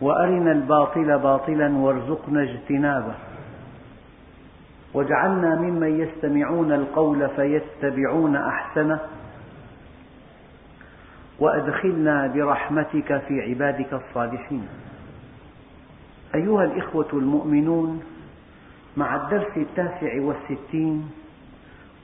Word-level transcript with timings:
وأرنا 0.00 0.52
الباطل 0.52 1.18
باطلا 1.18 1.76
وارزقنا 1.76 2.42
اجتنابه. 2.42 3.14
واجعلنا 4.94 5.54
ممن 5.54 6.00
يستمعون 6.00 6.72
القول 6.72 7.28
فيتبعون 7.28 8.36
أحسنه. 8.36 9.00
وأدخلنا 11.38 12.26
برحمتك 12.26 13.22
في 13.28 13.40
عبادك 13.40 13.92
الصالحين. 13.92 14.68
أيها 16.34 16.64
الإخوة 16.64 17.08
المؤمنون 17.12 18.02
مع 18.96 19.16
الدرس 19.16 19.56
التاسع 19.56 20.20
والستين 20.20 21.10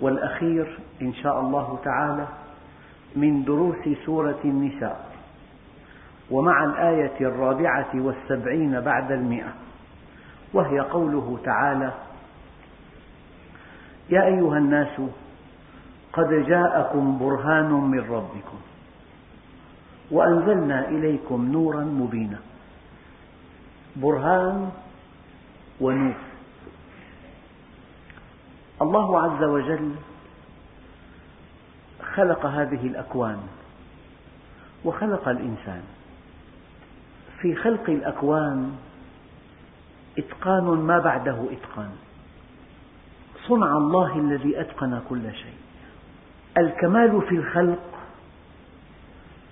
والأخير 0.01 0.79
إن 1.03 1.15
شاء 1.15 1.41
الله 1.41 1.79
تعالى 1.85 2.27
من 3.17 3.45
دروس 3.45 3.89
سورة 4.07 4.39
النساء. 4.45 5.06
ومع 6.31 6.65
الآية 6.65 7.21
الرابعة 7.21 7.91
والسبعين 7.95 8.81
بعد 8.81 9.13
المئة. 9.13 9.53
وهي 10.53 10.81
قوله 10.81 11.39
تعالى 11.45 11.93
يا 14.11 14.25
أيها 14.27 14.59
الناس 14.59 15.01
قد 16.13 16.29
جاءكم 16.49 17.19
برهان 17.19 17.73
من 17.73 18.01
ربكم 18.11 18.59
وأنزلنا 20.11 20.89
إليكم 20.89 21.53
نورا 21.53 21.81
مبينا. 21.85 22.39
برهان 23.97 24.71
ونور. 25.81 26.15
الله 28.83 29.23
عز 29.23 29.43
وجل 29.43 29.95
خلق 32.15 32.47
هذه 32.47 32.87
الأكوان 32.87 33.39
وخلق 34.85 35.29
الإنسان. 35.29 35.83
في 37.41 37.55
خلق 37.55 37.91
الأكوان 37.91 38.73
إتقان 40.19 40.65
ما 40.65 40.99
بعده 40.99 41.47
إتقان. 41.53 41.91
صنع 43.49 43.77
الله 43.77 44.19
الذي 44.19 44.61
أتقن 44.61 45.01
كل 45.09 45.35
شيء. 45.35 45.57
الكمال 46.59 47.23
في 47.23 47.35
الخلق 47.35 47.83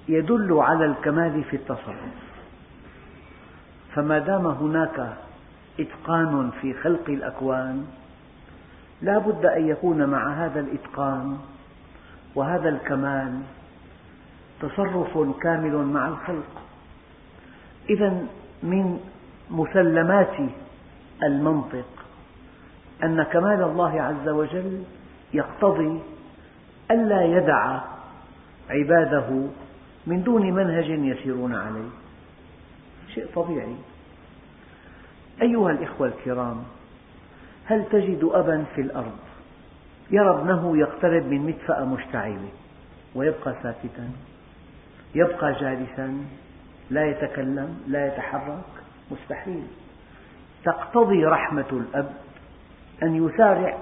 يدل 0.08 0.52
على 0.52 0.84
الكمال 0.84 1.44
في 1.44 1.56
التصرف. 1.56 2.14
فما 3.94 4.18
دام 4.18 4.46
هناك 4.46 5.16
إتقان 5.80 6.50
في 6.60 6.74
خلق 6.74 7.08
الأكوان 7.08 7.86
لا 9.02 9.18
بد 9.18 9.46
أن 9.46 9.68
يكون 9.68 10.06
مع 10.06 10.32
هذا 10.32 10.60
الإتقان 10.60 11.38
وهذا 12.34 12.68
الكمال 12.68 13.42
تصرف 14.60 15.18
كامل 15.42 15.76
مع 15.76 16.08
الخلق. 16.08 16.63
إذا 17.90 18.26
من 18.62 19.00
مسلمات 19.50 20.36
المنطق 21.22 21.86
أن 23.04 23.22
كمال 23.22 23.62
الله 23.62 24.02
عز 24.02 24.28
وجل 24.28 24.82
يقتضي 25.34 26.00
ألا 26.90 27.24
يدع 27.24 27.80
عباده 28.70 29.46
من 30.06 30.22
دون 30.22 30.50
منهج 30.52 30.88
يسيرون 30.88 31.54
عليه. 31.54 31.88
شيء 33.14 33.26
طبيعي. 33.34 33.76
أيها 35.42 35.70
الإخوة 35.70 36.06
الكرام 36.08 36.62
هل 37.66 37.84
تجد 37.92 38.30
أبا 38.32 38.64
في 38.74 38.80
الأرض 38.80 39.18
يرى 40.10 40.30
ابنه 40.30 40.76
يقترب 40.76 41.26
من 41.26 41.40
مدفأة 41.40 41.84
مشتعلة 41.84 42.48
ويبقى 43.14 43.54
ساكتا 43.62 44.10
يبقى 45.14 45.52
جالسا؟ 45.52 46.24
لا 46.90 47.04
يتكلم 47.04 47.82
لا 47.88 48.06
يتحرك 48.06 48.64
مستحيل. 49.10 49.66
تقتضي 50.64 51.24
رحمة 51.24 51.66
الأب 51.72 52.12
أن 53.02 53.26
يسارع 53.26 53.78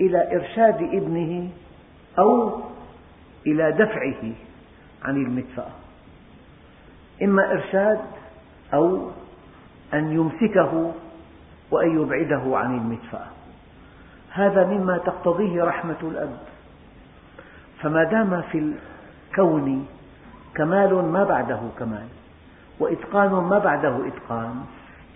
إلى 0.00 0.36
إرشاد 0.36 0.82
ابنه 0.82 1.50
أو 2.18 2.60
إلى 3.46 3.72
دفعه 3.72 4.32
عن 5.04 5.16
المدفأة. 5.16 5.70
إما 7.22 7.52
إرشاد 7.52 8.00
أو 8.74 9.10
أن 9.94 10.12
يمسكه 10.12 10.92
وأن 11.70 12.02
يبعده 12.02 12.56
عن 12.56 12.74
المدفأة. 12.74 13.26
هذا 14.30 14.66
مما 14.66 14.98
تقتضيه 14.98 15.64
رحمة 15.64 15.96
الأب. 16.02 16.38
فما 17.82 18.04
دام 18.04 18.42
في 18.42 18.74
الكون 19.30 19.86
كمال 20.58 20.94
ما 20.94 21.24
بعده 21.24 21.60
كمال 21.78 22.08
وإتقان 22.80 23.30
ما 23.30 23.58
بعده 23.58 24.06
إتقان. 24.06 24.64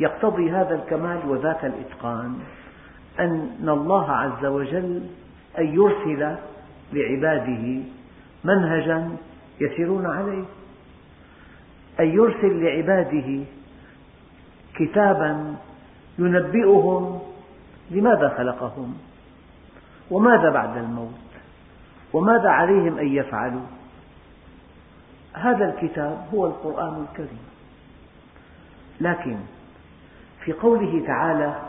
يقتضي 0.00 0.50
هذا 0.50 0.74
الكمال 0.74 1.18
وذاك 1.26 1.64
الإتقان. 1.64 2.38
أن 3.20 3.68
الله 3.68 4.10
عز 4.10 4.44
وجل 4.44 5.02
أن 5.58 5.66
يرسل 5.66 6.36
لعباده 6.92 7.82
منهجا 8.44 9.08
يسيرون 9.60 10.06
عليه. 10.06 10.44
أن 12.00 12.08
يرسل 12.08 12.64
لعباده 12.64 13.44
كتابا 14.74 15.56
ينبئهم 16.18 17.20
لماذا 17.90 18.34
خلقهم 18.38 18.94
وماذا 20.10 20.50
بعد 20.50 20.76
الموت 20.76 21.12
وماذا 22.12 22.48
عليهم 22.48 22.98
أن 22.98 23.06
يفعلوا. 23.06 23.81
هذا 25.32 25.74
الكتاب 25.74 26.26
هو 26.34 26.46
القرآن 26.46 27.06
الكريم. 27.10 27.44
لكن 29.00 29.36
في 30.44 30.52
قوله 30.52 31.06
تعالى 31.06 31.62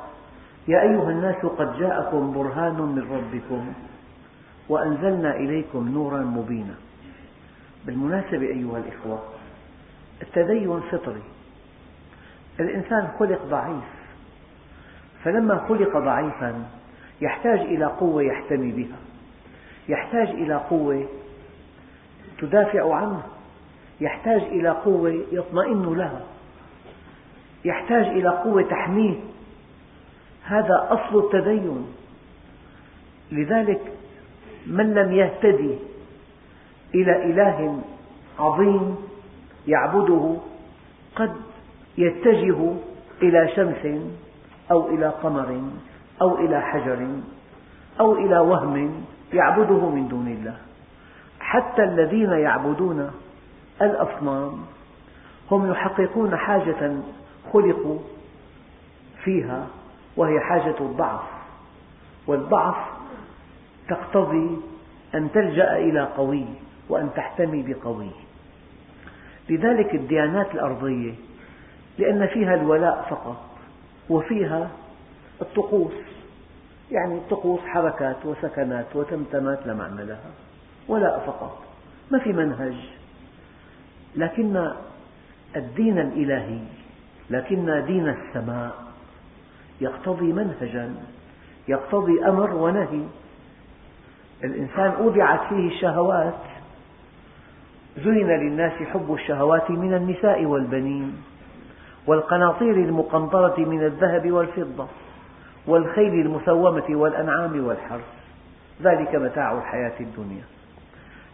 يا 0.68 0.82
أيها 0.82 1.10
الناس 1.10 1.46
قد 1.46 1.80
جاءكم 1.80 2.34
برهان 2.34 2.74
من 2.74 3.12
ربكم 3.12 3.74
وأنزلنا 4.70 5.36
إليكم 5.36 5.90
نورا 5.90 6.20
مبينا. 6.20 6.76
بالمناسبة 7.86 8.48
أيها 8.48 8.78
الإخوة 8.78 9.24
التدين 10.22 10.82
فطري. 10.92 11.24
الإنسان 12.60 13.08
خلق 13.20 13.46
ضعيف 13.46 13.84
فلما 15.24 15.66
خلق 15.70 15.98
ضعيفا 15.98 16.66
يحتاج 17.22 17.60
إلى 17.60 17.86
قوة 17.86 18.24
يحتمي 18.24 18.72
بها 18.72 18.98
يحتاج 19.90 20.30
إلى 20.30 20.56
قوة 20.56 21.06
تدافع 22.40 22.96
عنه. 22.96 23.24
يحتاج 24.02 24.42
إلى 24.42 24.70
قوة 24.70 25.24
يطمئن 25.32 25.94
لها. 25.98 26.22
يحتاج 27.66 28.06
إلى 28.06 28.30
قوة 28.30 28.62
تحميه. 28.62 29.16
هذا 30.44 30.88
أصل 30.90 31.20
التدين. 31.20 31.88
لذلك 33.32 33.82
من 34.68 34.94
لم 34.94 35.12
يهتدي 35.12 35.76
إلى 36.96 37.26
إله 37.26 37.82
عظيم 38.40 38.96
يعبده 39.68 40.38
قد 41.16 41.36
يتجه 41.98 42.74
إلى 43.22 43.50
شمس 43.56 44.02
أو 44.72 44.90
إلى 44.90 45.08
قمر 45.08 45.62
أو 46.22 46.38
إلى 46.38 46.62
حجر 46.62 47.08
أو 48.00 48.16
إلى 48.16 48.40
وهم 48.40 49.04
يعبده 49.34 49.90
من 49.90 50.08
دون 50.08 50.28
الله. 50.28 50.58
حتى 51.40 51.84
الذين 51.84 52.32
يعبدون 52.32 53.12
الأصنام 53.82 54.66
هم 55.52 55.72
يحققون 55.72 56.38
حاجة 56.38 56.98
خلقوا 57.54 58.00
فيها 59.24 59.68
وهي 60.18 60.40
حاجة 60.40 60.76
الضعف 60.80 61.24
والضعف 62.28 62.76
تقتضي 63.90 64.58
أن 65.16 65.32
تلجأ 65.32 65.78
إلى 65.78 66.02
قوي 66.18 66.46
وأن 66.90 67.10
تحتمي 67.16 67.64
بقوي. 67.64 68.12
لذلك 69.50 69.96
الديانات 69.96 70.54
الأرضية 70.54 71.14
لأن 71.98 72.28
فيها 72.28 72.56
الولاء 72.56 73.08
فقط 73.10 73.46
وفيها 74.10 74.70
الطقوس 75.42 75.94
يعني 76.92 77.16
الطقوس 77.16 77.60
حركات 77.60 78.26
وسكنات 78.26 78.96
وتمتمات 78.96 79.68
لا 79.68 79.74
معنى 79.74 80.06
لها 80.06 80.32
ولاء 80.88 81.24
فقط 81.28 81.64
ما 82.12 82.20
في 82.20 82.34
منهج. 82.34 82.76
لكن 84.16 84.72
الدين 85.56 86.00
الإلهي 86.00 86.60
لكن 87.30 87.86
دين 87.86 88.10
السماء 88.10 88.76
يقتضي 89.82 90.34
منهجا 90.34 90.96
يقتضي 91.68 92.26
أمر 92.26 92.54
ونهي. 92.56 93.04
الإنسان 94.44 94.92
أودعت 94.92 95.40
فيه 95.50 95.68
الشهوات 95.68 96.40
زين 97.98 98.28
للناس 98.28 98.74
حب 98.74 99.14
الشهوات 99.14 99.72
من 99.72 99.94
النساء 99.94 100.46
والبنين 100.46 101.18
والقناطير 102.08 102.76
المقنطرة 102.76 103.66
من 103.66 103.86
الذهب 103.86 104.32
والفضة 104.32 104.88
والخيل 105.68 106.14
المسومة 106.14 106.86
والأنعام 106.90 107.66
والحرث. 107.66 108.06
ذلك 108.82 109.16
متاع 109.16 109.58
الحياة 109.58 110.00
الدنيا. 110.00 110.44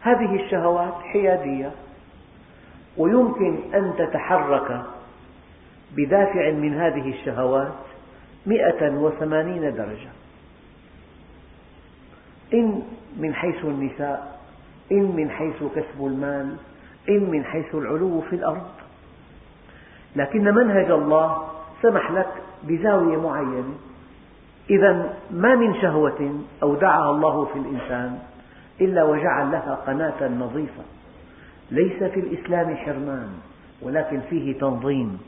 هذه 0.01 0.43
الشهوات 0.43 0.93
حيادية. 0.93 1.71
ويمكن 2.97 3.73
أن 3.73 3.93
تتحرك 3.97 4.81
بدافع 5.95 6.51
من 6.51 6.73
هذه 6.73 7.09
الشهوات 7.09 7.73
مئة 8.45 8.89
وثمانين 8.89 9.61
درجة. 9.61 10.09
إن 12.53 12.81
من 13.17 13.33
حيث 13.33 13.65
النساء 13.65 14.39
إن 14.91 15.15
من 15.15 15.29
حيث 15.29 15.63
كسب 15.75 16.05
المال 16.05 16.55
إن 17.09 17.29
من 17.29 17.43
حيث 17.43 17.75
العلو 17.75 18.21
في 18.21 18.35
الأرض. 18.35 18.67
لكن 20.15 20.43
منهج 20.43 20.91
الله 20.91 21.47
سمح 21.81 22.11
لك 22.11 22.33
بزاوية 22.63 23.21
معينة. 23.21 23.73
إذا 24.69 25.13
ما 25.31 25.55
من 25.55 25.81
شهوة 25.81 26.39
أودعها 26.63 27.11
الله 27.11 27.45
في 27.45 27.59
الإنسان 27.59 28.19
إلا 28.81 29.03
وجعل 29.03 29.51
لها 29.51 29.75
قناة 29.87 30.27
نظيفة. 30.27 30.83
ليس 31.71 32.03
في 32.03 32.19
الإسلام 32.19 32.75
حرمان 32.75 33.29
ولكن 33.81 34.21
فيه 34.29 34.59
تنظيم. 34.59 35.19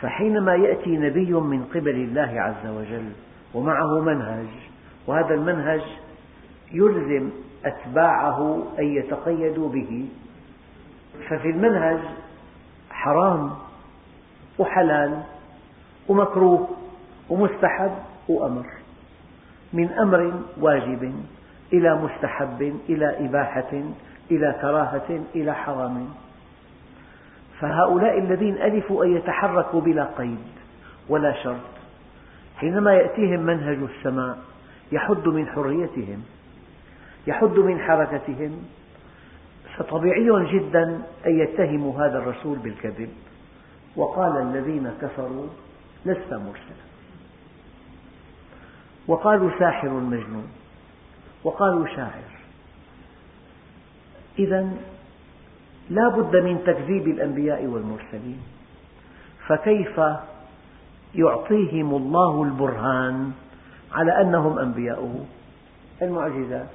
فحينما 0.00 0.54
يأتي 0.54 0.96
نبي 0.96 1.32
من 1.32 1.64
قبل 1.64 1.94
الله 1.94 2.40
عز 2.40 2.66
وجل 2.66 3.12
ومعه 3.54 4.00
منهج 4.00 4.46
وهذا 5.06 5.34
المنهج 5.34 5.82
يلزم 6.72 7.30
أتباعه 7.64 8.62
أن 8.78 8.84
يتقيدوا 8.84 9.68
به. 9.68 10.08
ففي 11.28 11.50
المنهج 11.50 11.98
حرام 12.90 13.50
وحلال 14.58 15.22
ومكروه 16.08 16.68
ومستحب 17.30 17.92
وأمر 18.28 18.66
من 19.72 19.88
أمر 19.88 20.32
واجب 20.60 21.14
إلى 21.72 21.94
مستحب 21.94 22.76
إلى 22.88 23.26
إباحة 23.26 23.82
إلى 24.36 24.58
كراهة 24.60 25.20
إلى 25.34 25.54
حرام. 25.54 26.08
فهؤلاء 27.60 28.18
الذين 28.18 28.54
ألفوا 28.54 29.04
أن 29.04 29.16
يتحركوا 29.16 29.80
بلا 29.80 30.04
قيد 30.18 30.44
ولا 31.08 31.42
شرط 31.42 31.72
حينما 32.56 32.92
يأتيهم 32.94 33.40
منهج 33.40 33.78
السماء 33.96 34.38
يحد 34.92 35.28
من 35.28 35.46
حريتهم 35.46 36.22
يحد 37.26 37.58
من 37.58 37.80
حركتهم. 37.80 38.62
فطبيعي 39.76 40.58
جدا 40.58 41.02
أن 41.26 41.40
يتهموا 41.40 42.06
هذا 42.06 42.18
الرسول 42.18 42.58
بالكذب. 42.58 43.08
وقال 43.96 44.42
الذين 44.42 44.92
كفروا 45.02 45.46
لست 46.06 46.32
مرسلا. 46.32 46.82
وقالوا 49.08 49.50
ساحر 49.58 49.88
مجنون. 49.88 50.48
وقالوا 51.44 51.86
شاعر. 51.86 52.41
إذا 54.38 54.70
لا 55.90 56.08
بد 56.08 56.36
من 56.36 56.64
تكذيب 56.66 57.08
الأنبياء 57.08 57.66
والمرسلين. 57.66 58.40
فكيف 59.46 60.00
يعطيهم 61.14 61.94
الله 61.94 62.42
البرهان 62.42 63.32
على 63.92 64.20
أنهم 64.20 64.58
أنبياؤه؟ 64.58 65.24
المعجزات. 66.02 66.68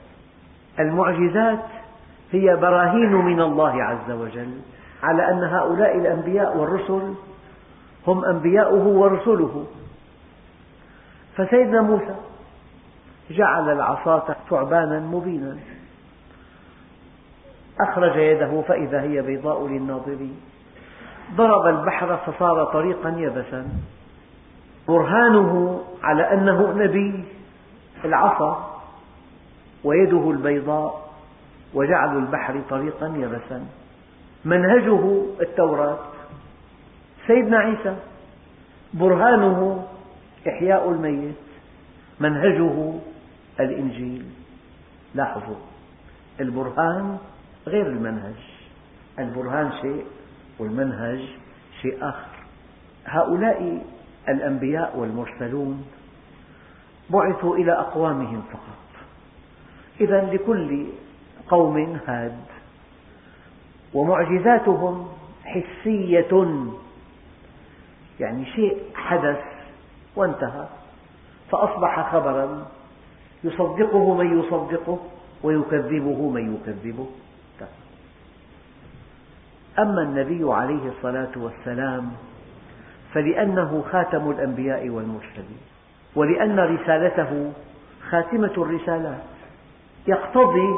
المعجزات 0.80 1.66
هي 2.32 2.56
براهين 2.56 3.12
من 3.12 3.42
الله 3.42 3.84
عز 3.84 4.12
وجل 4.12 4.60
على 5.04 5.30
أن 5.32 5.44
هؤلاء 5.44 5.98
الأنبياء 5.98 6.58
والرسل 6.58 7.14
هم 8.08 8.26
أنبياؤه 8.26 8.88
ورسله. 8.88 9.66
فسيدنا 11.36 11.82
موسى 11.82 12.16
جعل 13.30 13.70
العصا 13.70 14.36
ثعبانا 14.50 15.00
مبينا. 15.00 15.58
أخرج 17.80 18.16
يده 18.16 18.62
فإذا 18.62 19.02
هي 19.02 19.22
بيضاء 19.22 19.68
للناظرين 19.68 20.40
ضرب 21.36 21.68
البحر 21.68 22.18
فصار 22.18 22.64
طريقا 22.64 23.10
يبسا. 23.18 23.68
برهانه 24.88 25.84
على 26.04 26.34
أنه 26.34 26.74
نبي 26.74 27.24
العصا 28.06 28.82
ويده 29.84 30.32
البيضاء 30.32 31.10
وجعل 31.74 32.18
البحر 32.18 32.62
طريقا 32.70 33.08
يبسا. 33.08 33.66
منهجه 34.46 35.22
التوراة. 35.42 35.98
سيدنا 37.28 37.58
عيسى. 37.58 37.96
برهانه 38.94 39.88
إحياء 40.48 40.92
الميت. 40.92 41.36
منهجه 42.20 42.94
الإنجيل. 43.60 44.26
لاحظوا. 45.16 45.56
البرهان 46.40 47.18
غير 47.68 47.88
المنهج. 47.88 48.36
البرهان 49.20 49.72
شيء 49.82 50.06
والمنهج 50.60 51.20
شيء 51.82 51.98
آخر. 52.02 52.38
هؤلاء 53.06 53.86
الأنبياء 54.30 54.98
والمرسلون 54.98 55.86
بعثوا 57.10 57.56
إلى 57.56 57.72
أقوامهم 57.72 58.42
فقط. 58.52 59.06
إذا 60.02 60.22
لكل 60.22 60.86
قوم 61.48 62.00
هاد. 62.08 62.38
ومعجزاتهم 63.94 65.08
حسية. 65.44 66.46
يعني 68.20 68.46
شيء 68.46 68.78
حدث 68.96 69.42
وانتهى. 70.16 70.68
فأصبح 71.52 72.12
خبرا 72.12 72.68
يصدقه 73.44 74.14
من 74.14 74.40
يصدقه 74.40 75.00
ويكذبه 75.44 76.30
من 76.30 76.56
يكذبه. 76.56 77.08
أما 79.80 80.02
النبي 80.02 80.54
عليه 80.54 80.90
الصلاة 80.90 81.32
والسلام 81.36 82.12
فلأنه 83.14 83.84
خاتم 83.92 84.32
الأنبياء 84.32 84.90
والمرسلين 84.90 85.62
ولأن 86.16 86.60
رسالته 86.60 87.54
خاتمة 88.10 88.54
الرسالات. 88.58 89.24
يقتضي 90.08 90.76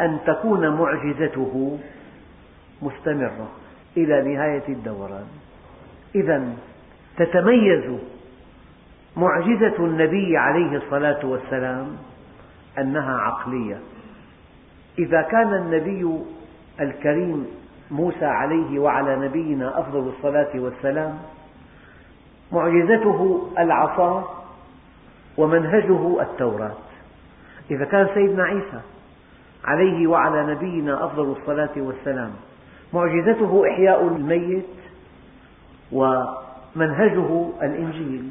أن 0.00 0.18
تكون 0.26 0.68
معجزته 0.68 1.78
مستمرة 2.82 3.48
إلى 3.96 4.34
نهاية 4.34 4.68
الدوران. 4.68 5.26
إذا 6.14 6.52
تتميز 7.16 7.98
معجزة 9.16 9.76
النبي 9.78 10.36
عليه 10.36 10.76
الصلاة 10.76 11.26
والسلام 11.26 11.96
أنها 12.78 13.16
عقلية. 13.16 13.80
إذا 14.98 15.22
كان 15.22 15.54
النبي 15.54 16.18
الكريم 16.80 17.46
موسى 17.90 18.24
عليه 18.24 18.78
وعلى 18.78 19.16
نبينا 19.16 19.80
أفضل 19.80 20.08
الصلاة 20.16 20.50
والسلام 20.54 21.18
معجزته 22.52 23.48
العصا 23.58 24.44
ومنهجه 25.36 26.22
التوراة. 26.22 26.76
إذا 27.70 27.84
كان 27.84 28.08
سيدنا 28.14 28.44
عيسى 28.44 28.80
عليه 29.64 30.06
وعلى 30.06 30.54
نبينا 30.54 31.04
أفضل 31.04 31.36
الصلاة 31.40 31.70
والسلام 31.76 32.30
معجزته 32.92 33.64
إحياء 33.70 34.06
الميت 34.06 34.64
ومنهجه 35.92 37.48
الإنجيل. 37.62 38.30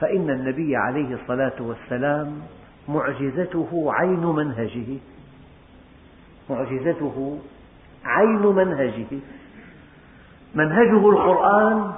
فإن 0.00 0.30
النبي 0.30 0.76
عليه 0.76 1.14
الصلاة 1.14 1.52
والسلام 1.60 2.40
معجزته 2.88 3.92
عين 3.92 4.26
منهجه. 4.26 4.98
معجزته 6.50 7.38
عين 8.04 8.42
منهجه. 8.46 9.20
منهجه 10.54 11.10
القرآن 11.10 11.92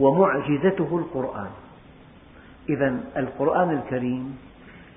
ومعجزته 0.00 0.98
القرآن. 0.98 1.50
إذا 2.68 3.00
القرآن 3.16 3.70
الكريم 3.70 4.38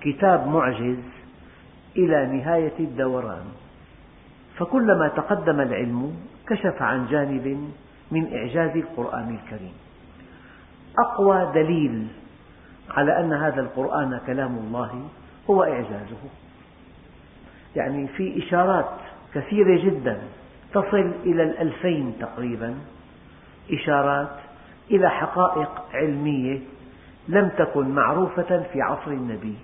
كتاب 0.00 0.48
معجز 0.48 0.98
إلى 1.96 2.26
نهاية 2.26 2.78
الدوران. 2.80 3.44
فكلما 4.56 5.08
تقدم 5.08 5.60
العلم 5.60 6.16
كشف 6.46 6.82
عن 6.82 7.06
جانب 7.06 7.70
من 8.10 8.34
إعجاز 8.34 8.76
القرآن 8.76 9.38
الكريم. 9.42 9.72
أقوى 10.98 11.52
دليل 11.54 12.06
على 12.90 13.20
أن 13.20 13.32
هذا 13.32 13.60
القرآن 13.60 14.20
كلام 14.26 14.56
الله 14.58 15.08
هو 15.50 15.62
إعجازه. 15.62 16.22
يعني 17.76 18.08
في 18.08 18.38
إشارات 18.38 18.90
كثيرة 19.34 19.84
جدا. 19.84 20.18
تصل 20.74 21.12
إلى 21.24 21.42
الألفين 21.42 22.14
تقريبا. 22.20 22.74
إشارات 23.72 24.36
إلى 24.90 25.10
حقائق 25.10 25.82
علمية 25.94 26.58
لم 27.28 27.48
تكن 27.58 27.88
معروفة 27.88 28.62
في 28.72 28.82
عصر 28.82 29.10
النبي 29.10 29.54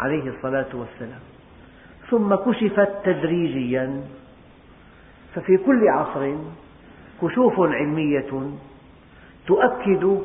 عليه 0.00 0.30
الصلاة 0.30 0.68
والسلام. 0.74 1.20
ثم 2.10 2.34
كشفت 2.34 2.90
تدريجيا. 3.04 4.02
ففي 5.34 5.56
كل 5.56 5.88
عصر 5.88 6.34
كشوف 7.22 7.60
علمية 7.60 8.50
تؤكد 9.46 10.20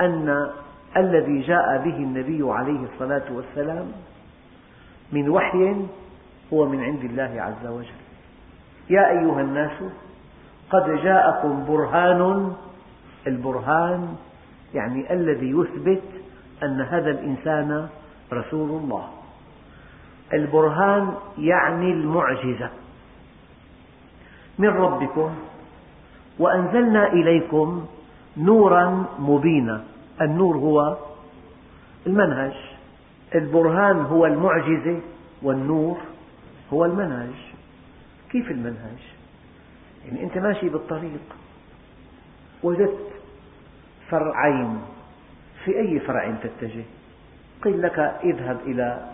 أن 0.00 0.50
الذي 0.96 1.40
جاء 1.40 1.82
به 1.84 1.96
النبي 1.96 2.42
عليه 2.42 2.80
الصلاة 2.94 3.32
والسلام 3.32 3.92
من 5.12 5.28
وحي 5.28 5.76
هو 6.52 6.66
من 6.66 6.84
عند 6.84 7.04
الله 7.04 7.42
عز 7.42 7.66
وجل. 7.66 8.00
يا 8.90 9.10
أيها 9.10 9.40
الناس 9.40 9.82
قد 10.70 10.90
جاءكم 11.02 11.64
برهان 11.68 12.52
البرهان 13.26 14.16
يعني 14.74 15.12
الذي 15.12 15.50
يثبت 15.50 16.02
أن 16.62 16.80
هذا 16.80 17.10
الإنسان 17.10 17.88
رسول 18.32 18.70
الله. 18.70 19.08
البرهان 20.32 21.14
يعني 21.38 21.92
المعجزة. 21.92 22.70
من 24.58 24.68
ربكم 24.68 25.34
وأنزلنا 26.38 27.12
إليكم 27.12 27.86
نورا 28.36 29.04
مبينا. 29.18 29.84
النور 30.20 30.56
هو 30.56 30.96
المنهج. 32.06 32.52
البرهان 33.34 34.00
هو 34.00 34.26
المعجزة 34.26 35.00
والنور 35.42 35.96
هو 36.72 36.84
المنهج. 36.84 37.34
كيف 38.30 38.50
المنهج؟ 38.50 38.98
يعني 40.04 40.22
أنت 40.22 40.38
ماشي 40.38 40.68
بالطريق 40.68 41.36
وجدت 42.62 43.12
فرعين 44.08 44.80
في 45.64 45.78
أي 45.78 46.00
فرع 46.00 46.34
تتجه؟ 46.42 46.84
قيل 47.62 47.82
لك 47.82 47.98
اذهب 47.98 48.60
إلى 48.66 49.10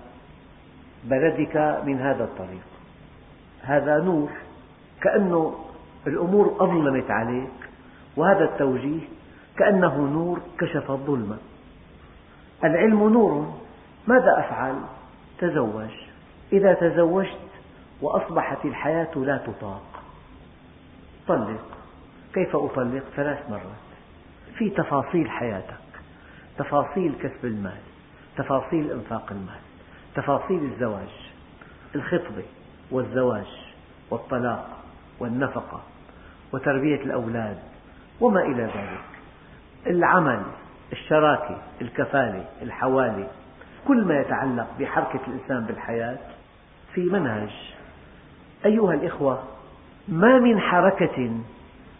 بلدك 1.04 1.56
من 1.86 2.00
هذا 2.00 2.24
الطريق. 2.24 2.66
هذا 3.62 3.98
نور. 3.98 4.30
كأنه 5.00 5.64
الأمور 6.06 6.56
أظلمت 6.60 7.10
عليك. 7.10 7.50
وهذا 8.16 8.44
التوجيه 8.44 9.00
كأنه 9.56 10.00
نور 10.00 10.40
كشف 10.58 10.90
الظلمة 10.90 11.38
العلم 12.64 13.08
نور. 13.08 13.54
ماذا 14.06 14.38
أفعل؟ 14.38 14.74
تزوج. 15.38 15.90
إذا 16.52 16.74
تزوجت 16.74 17.45
وأصبحت 18.00 18.64
الحياة 18.64 19.10
لا 19.16 19.36
تطاق. 19.36 20.02
طلق. 21.28 21.78
كيف 22.34 22.56
أطلق؟ 22.56 23.02
ثلاث 23.16 23.50
مرات. 23.50 23.86
في 24.58 24.70
تفاصيل 24.70 25.30
حياتك. 25.30 25.76
تفاصيل 26.58 27.14
كسب 27.22 27.44
المال. 27.44 27.78
تفاصيل 28.36 28.90
إنفاق 28.90 29.26
المال. 29.30 29.60
تفاصيل 30.14 30.64
الزواج. 30.64 31.30
الخطبة 31.94 32.44
والزواج 32.90 33.46
والطلاق 34.10 34.68
والنفقة 35.20 35.82
وتربية 36.52 37.02
الأولاد 37.02 37.58
وما 38.20 38.42
إلى 38.42 38.62
ذلك. 38.62 39.04
العمل 39.86 40.42
الشراكة 40.92 41.62
الكفالة 41.80 42.44
الحوالي 42.62 43.26
كل 43.88 44.04
ما 44.04 44.20
يتعلق 44.20 44.66
بحركة 44.80 45.20
الإنسان 45.26 45.64
بالحياة 45.64 46.18
في 46.94 47.00
منهج 47.00 47.75
أيها 48.64 48.94
الإخوة 48.94 49.42
ما 50.08 50.38
من 50.38 50.60
حركة 50.60 51.30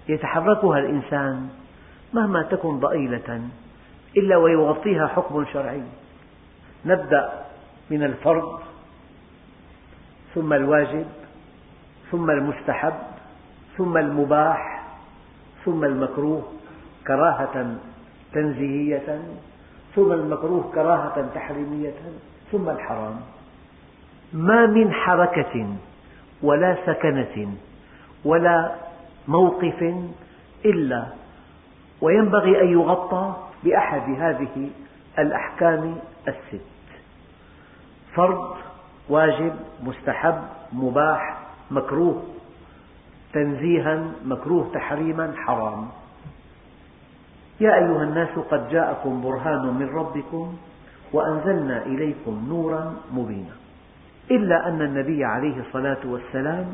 يتحركها 0.09 0.79
الإنسان 0.79 1.49
مهما 2.13 2.43
تكن 2.43 2.81
ضئيلة 2.81 3.41
إلا 4.17 4.37
ويغطيها 4.37 5.07
حكم 5.07 5.45
شرعي. 5.53 5.83
نبدأ 6.87 7.31
من 7.91 8.03
الفرض 8.03 8.61
ثم 10.35 10.53
الواجب 10.53 11.07
ثم 12.11 12.31
المستحب 12.31 12.95
ثم 13.77 13.97
المباح 13.97 14.87
ثم 15.65 15.85
المكروه 15.85 16.43
كراهة 17.07 17.77
تنزيهية 18.33 19.23
ثم 19.95 20.13
المكروه 20.13 20.71
كراهة 20.75 21.29
تحريمية 21.35 21.95
ثم 22.53 22.71
الحرام. 22.71 23.21
ما 24.33 24.67
من 24.67 24.93
حركة 24.93 25.67
ولا 26.43 26.77
سكنة 26.87 27.55
ولا 28.25 28.75
موقف 29.29 29.95
إلا 30.65 31.07
وينبغي 32.01 32.61
أن 32.61 32.69
يغطى 32.73 33.35
بأحد 33.65 34.11
هذه 34.19 34.71
الأحكام 35.19 35.97
الست. 36.29 36.67
فرض 38.15 38.57
واجب 39.09 39.53
مستحب 39.83 40.43
مباح 40.73 41.39
مكروه 41.71 42.23
تنزيها 43.33 44.05
مكروه 44.25 44.71
تحريما 44.75 45.35
حرام. 45.37 45.89
يا 47.61 47.75
أيها 47.75 48.03
الناس 48.03 48.39
قد 48.51 48.69
جاءكم 48.69 49.23
برهان 49.23 49.75
من 49.75 49.89
ربكم 49.89 50.57
وأنزلنا 51.13 51.87
إليكم 51.87 52.47
نورا 52.49 52.95
مبينا. 53.13 53.57
إلا 54.31 54.69
أن 54.69 54.83
النبي 54.83 55.25
عليه 55.25 55.61
الصلاة 55.61 55.99
والسلام 56.05 56.67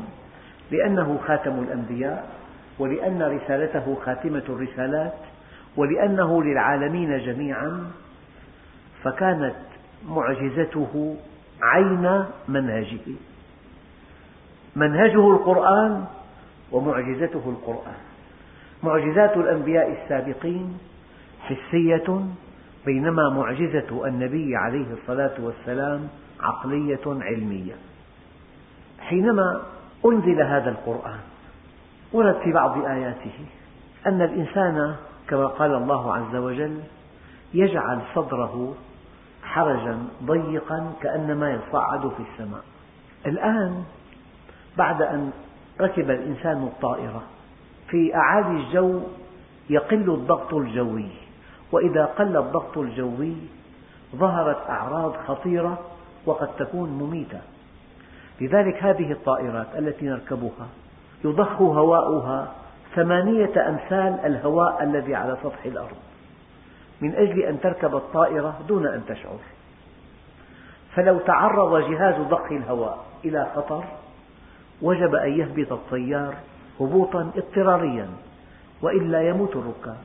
لأنه 0.71 1.19
خاتم 1.27 1.59
الأنبياء 1.59 2.29
ولأن 2.79 3.21
رسالته 3.23 3.97
خاتمة 4.05 4.43
الرسالات 4.49 5.13
ولأنه 5.77 6.43
للعالمين 6.43 7.17
جميعا 7.17 7.91
فكانت 9.03 9.55
معجزته 10.07 11.15
عين 11.61 12.25
منهجه. 12.47 13.15
منهجه 14.75 15.31
القرآن 15.31 16.05
ومعجزته 16.71 17.49
القرآن. 17.49 17.97
معجزات 18.83 19.37
الأنبياء 19.37 20.03
السابقين 20.03 20.77
حسية 21.41 22.19
بينما 22.85 23.29
معجزة 23.29 24.07
النبي 24.07 24.55
عليه 24.55 24.85
الصلاة 24.93 25.33
والسلام 25.39 26.07
عقلية 26.43 27.01
علمية. 27.05 27.75
حينما 28.99 29.61
أنزل 30.05 30.41
هذا 30.41 30.69
القرآن 30.69 31.19
ورد 32.13 32.35
في 32.43 32.51
بعض 32.51 32.85
آياته 32.85 33.45
أن 34.07 34.21
الإنسان 34.21 34.95
كما 35.27 35.47
قال 35.47 35.75
الله 35.75 36.15
عز 36.15 36.35
وجل 36.35 36.79
يجعل 37.53 38.01
صدره 38.15 38.75
حرجا 39.43 39.97
ضيقا 40.23 40.93
كأنما 41.01 41.51
يصعد 41.51 42.07
في 42.07 42.23
السماء. 42.31 42.63
الآن 43.25 43.83
بعد 44.77 45.01
أن 45.01 45.31
ركب 45.81 46.09
الإنسان 46.09 46.63
الطائرة 46.63 47.23
في 47.87 48.15
أعالي 48.15 48.61
الجو 48.61 48.99
يقل 49.69 50.13
الضغط 50.13 50.53
الجوي 50.53 51.07
وإذا 51.71 52.05
قل 52.05 52.37
الضغط 52.37 52.77
الجوي 52.77 53.35
ظهرت 54.15 54.69
أعراض 54.69 55.15
خطيرة 55.27 55.79
وقد 56.25 56.47
تكون 56.59 56.89
مميتة. 56.89 57.39
لذلك 58.41 58.83
هذه 58.83 59.11
الطائرات 59.11 59.67
التي 59.77 60.05
نركبها 60.05 60.67
يضخ 61.25 61.61
هواؤها 61.61 62.51
ثمانية 62.95 63.69
أمثال 63.69 64.19
الهواء 64.25 64.83
الذي 64.83 65.15
على 65.15 65.37
سطح 65.43 65.65
الأرض 65.65 65.97
من 67.01 67.15
أجل 67.15 67.39
أن 67.39 67.59
تركب 67.59 67.95
الطائرة 67.95 68.59
دون 68.67 68.87
أن 68.87 69.01
تشعر. 69.07 69.39
فلو 70.95 71.19
تعرض 71.19 71.91
جهاز 71.91 72.15
ضخ 72.15 72.51
الهواء 72.51 73.05
إلى 73.25 73.47
خطر 73.55 73.83
وجب 74.81 75.15
أن 75.15 75.39
يهبط 75.39 75.71
الطيار 75.71 76.35
هبوطا 76.79 77.31
اضطراريا 77.35 78.07
وإلا 78.81 79.29
يموت 79.29 79.55
الركاب. 79.55 79.97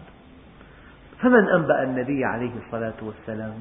فمن 1.19 1.49
أنبأ 1.49 1.83
النبي 1.83 2.25
عليه 2.25 2.51
الصلاة 2.67 2.95
والسلام؟ 3.03 3.55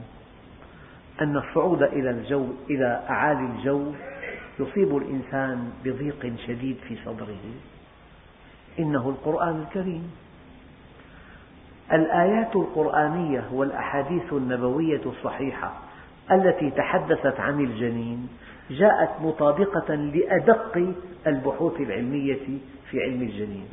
أن 1.21 1.38
الصعود 1.38 1.83
إلى 1.83 2.09
الجو 2.09 2.45
إلى 2.69 3.03
أعالي 3.09 3.45
الجو 3.45 3.91
يصيب 4.59 4.97
الإنسان 4.97 5.71
بضيق 5.86 6.33
شديد 6.47 6.77
في 6.88 6.97
صدره. 7.05 7.45
إنه 8.79 9.09
القرآن 9.09 9.62
الكريم. 9.62 10.12
الآيات 11.93 12.55
القرآنية 12.55 13.43
والأحاديث 13.51 14.33
النبوية 14.33 15.01
الصحيحة 15.05 15.74
التي 16.31 16.71
تحدثت 16.71 17.39
عن 17.39 17.59
الجنين 17.59 18.27
جاءت 18.69 19.21
مطابقة 19.21 19.95
لأدق 19.95 20.93
البحوث 21.27 21.81
العلمية 21.81 22.47
في 22.91 23.01
علم 23.01 23.21
الجنين. 23.21 23.67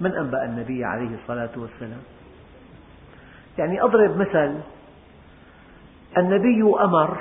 من 0.00 0.12
أنبأ 0.12 0.44
النبي 0.44 0.84
عليه 0.84 1.10
الصلاة 1.22 1.50
والسلام؟ 1.56 2.02
يعني 3.58 3.82
أضرب 3.82 4.16
مثل 4.16 4.54
النبي 6.16 6.62
أمر 6.62 7.18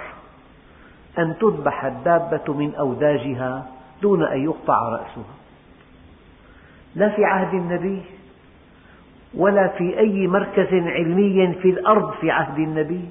أن 1.20 1.36
تذبح 1.42 1.86
الدابة 1.86 2.54
من 2.54 2.76
أوداجها 2.76 3.66
دون 4.02 4.24
أن 4.24 4.44
يقطع 4.44 4.90
رأسها. 4.90 5.36
لا 6.96 7.10
في 7.10 7.26
عهد 7.26 7.54
النبي 7.54 8.02
ولا 9.38 9.68
في 9.68 10.00
أي 10.00 10.28
مركز 10.28 10.74
علمي 10.74 11.54
في 11.62 11.70
الأرض 11.70 12.14
في 12.14 12.32
عهد 12.32 12.60
النبي 12.60 13.06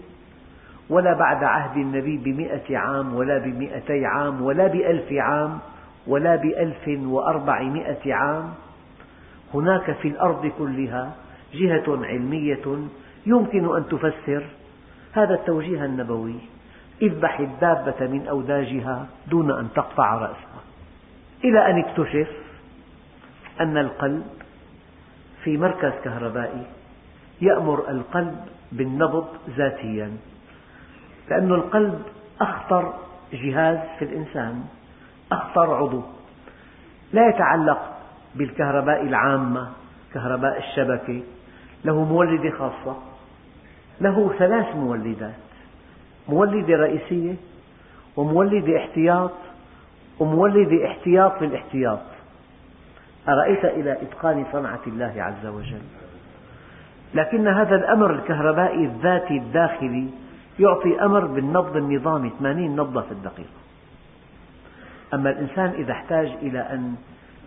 ولا 0.91 1.15
بعد 1.15 1.45
عهد 1.45 1.77
النبي 1.77 2.17
بمئة 2.17 2.79
عام 2.79 3.15
ولا 3.15 3.39
بمئتي 3.39 4.07
عام 4.07 4.43
ولا 4.43 4.67
بألف 4.67 5.13
عام 5.13 5.59
ولا 6.07 6.37
بألف 6.37 6.89
وأربعمائة 6.89 8.15
عام. 8.15 8.55
هناك 9.55 9.93
في 9.93 10.09
الأرض 10.09 10.47
كلها 10.59 11.13
جهة 11.55 12.07
علمية 12.07 12.79
يمكن 13.27 13.77
أن 13.77 13.89
تفسر 13.89 14.45
هذا 15.15 15.35
التوجيه 15.35 15.85
النبوي. 15.85 16.35
اذبح 17.03 17.41
الدابة 17.41 18.07
من 18.07 18.27
أوداجها 18.29 19.07
دون 19.27 19.51
أن 19.51 19.69
تقطع 19.75 20.15
رأسها. 20.15 20.61
إلى 21.45 21.71
أن 21.71 21.79
اكتشف 21.79 22.31
أن 23.61 23.79
القلب 23.79 24.27
في 25.45 25.59
مركز 25.59 25.93
كهربائي 26.05 26.67
يأمر 27.41 27.91
القلب 27.91 28.37
بالنبض 28.73 29.27
ذاتيا 29.57 30.17
لأن 31.31 31.53
القلب 31.53 32.03
أخطر 32.41 32.95
جهاز 33.33 33.79
في 33.99 34.05
الإنسان 34.05 34.65
أخطر 35.33 35.75
عضو. 35.75 36.03
لا 37.13 37.29
يتعلق 37.29 37.97
بالكهرباء 38.35 39.03
العامة 39.03 39.69
كهرباء 40.15 40.59
الشبكة 40.59 41.23
له 41.85 42.05
مولدة 42.05 42.51
خاصة. 42.51 43.14
له 44.01 44.35
ثلاث 44.39 44.77
مولدات 44.77 45.35
مولدة 46.29 46.77
رئيسية 46.77 47.35
ومولدة 48.17 48.77
احتياط 48.77 49.33
ومولدة 50.19 50.87
احتياط 50.87 51.43
للاحتياط. 51.43 52.01
أرأيت 53.29 53.65
إلى 53.65 53.93
إتقان 53.93 54.45
صنعة 54.53 54.81
الله 54.87 55.15
عز 55.17 55.47
وجل. 55.47 55.83
لكن 57.15 57.49
هذا 57.49 57.77
الأمر 57.77 58.15
الكهربائي 58.15 58.85
الذاتي 58.85 59.37
الداخلي 59.37 60.09
يعطي 60.59 61.01
أمر 61.01 61.27
بالنبض 61.27 61.77
النظامي 61.77 62.33
80 62.39 62.77
نبضة 62.77 63.01
في 63.01 63.13
الدقيقة. 63.13 63.65
أما 65.15 65.31
الإنسان 65.31 65.71
إذا 65.71 65.93
احتاج 65.93 66.27
إلى 66.43 66.59
أن 66.61 66.95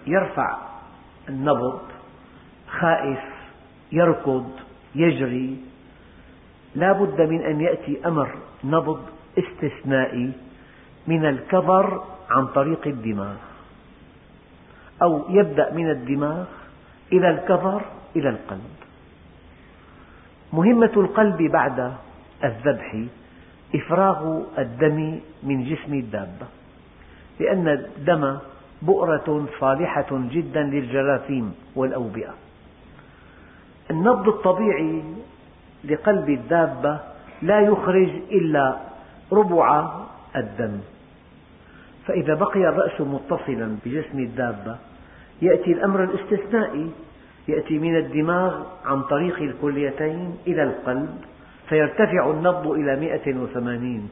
يرفع 0.07 0.57
النبض 1.29 1.81
خائف 2.67 3.19
يركض 3.91 4.51
يجري 4.95 5.57
لا 6.77 6.93
بد 6.93 7.17
من 7.21 7.41
أن 7.41 7.61
يأتي 7.61 8.05
أمر 8.05 8.29
نبض 8.63 9.01
استثنائي 9.37 10.31
من 11.07 11.25
الكظر 11.25 12.03
عن 12.29 12.43
طريق 12.47 12.87
الدماغ. 12.87 13.35
أو 15.01 15.25
يبدأ 15.29 15.73
من 15.73 15.89
الدماغ 15.89 16.45
إلى 17.13 17.29
الكظر 17.29 17.81
إلى 18.15 18.29
القلب. 18.29 18.77
مهمة 20.53 20.93
القلب 20.97 21.39
بعد 21.51 21.93
الذبح 22.43 22.87
إفراغ 23.75 24.19
الدم 24.57 25.19
من 25.43 25.57
جسم 25.65 25.93
الدابة 25.93 26.47
لأن 27.39 27.67
الدم 27.67 28.37
بؤرة 28.81 29.27
صالحة 29.59 30.11
جدا 30.11 30.63
للجراثيم 30.63 31.55
والأوبئة. 31.75 32.33
النبض 33.91 34.27
الطبيعي 34.27 35.03
لقلب 35.83 36.29
الدابة 36.29 36.99
لا 37.41 37.59
يخرج 37.59 38.09
إلا 38.31 38.77
ربع 39.31 39.89
الدم. 40.35 40.79
فإذا 42.05 42.33
بقي 42.33 42.69
الرأس 42.69 43.01
متصلا 43.01 43.75
بجسم 43.85 44.19
الدابة 44.19 44.77
يأتي 45.41 45.71
الأمر 45.71 46.03
الاستثنائي. 46.03 46.91
يأتي 47.47 47.79
من 47.79 47.97
الدماغ 47.97 48.63
عن 48.85 49.01
طريق 49.01 49.41
الكليتين 49.41 50.35
إلى 50.47 50.63
القلب 50.63 51.09
فيرتفع 51.69 52.31
النبض 52.31 52.67
إلى 52.67 52.95
180 52.99 54.09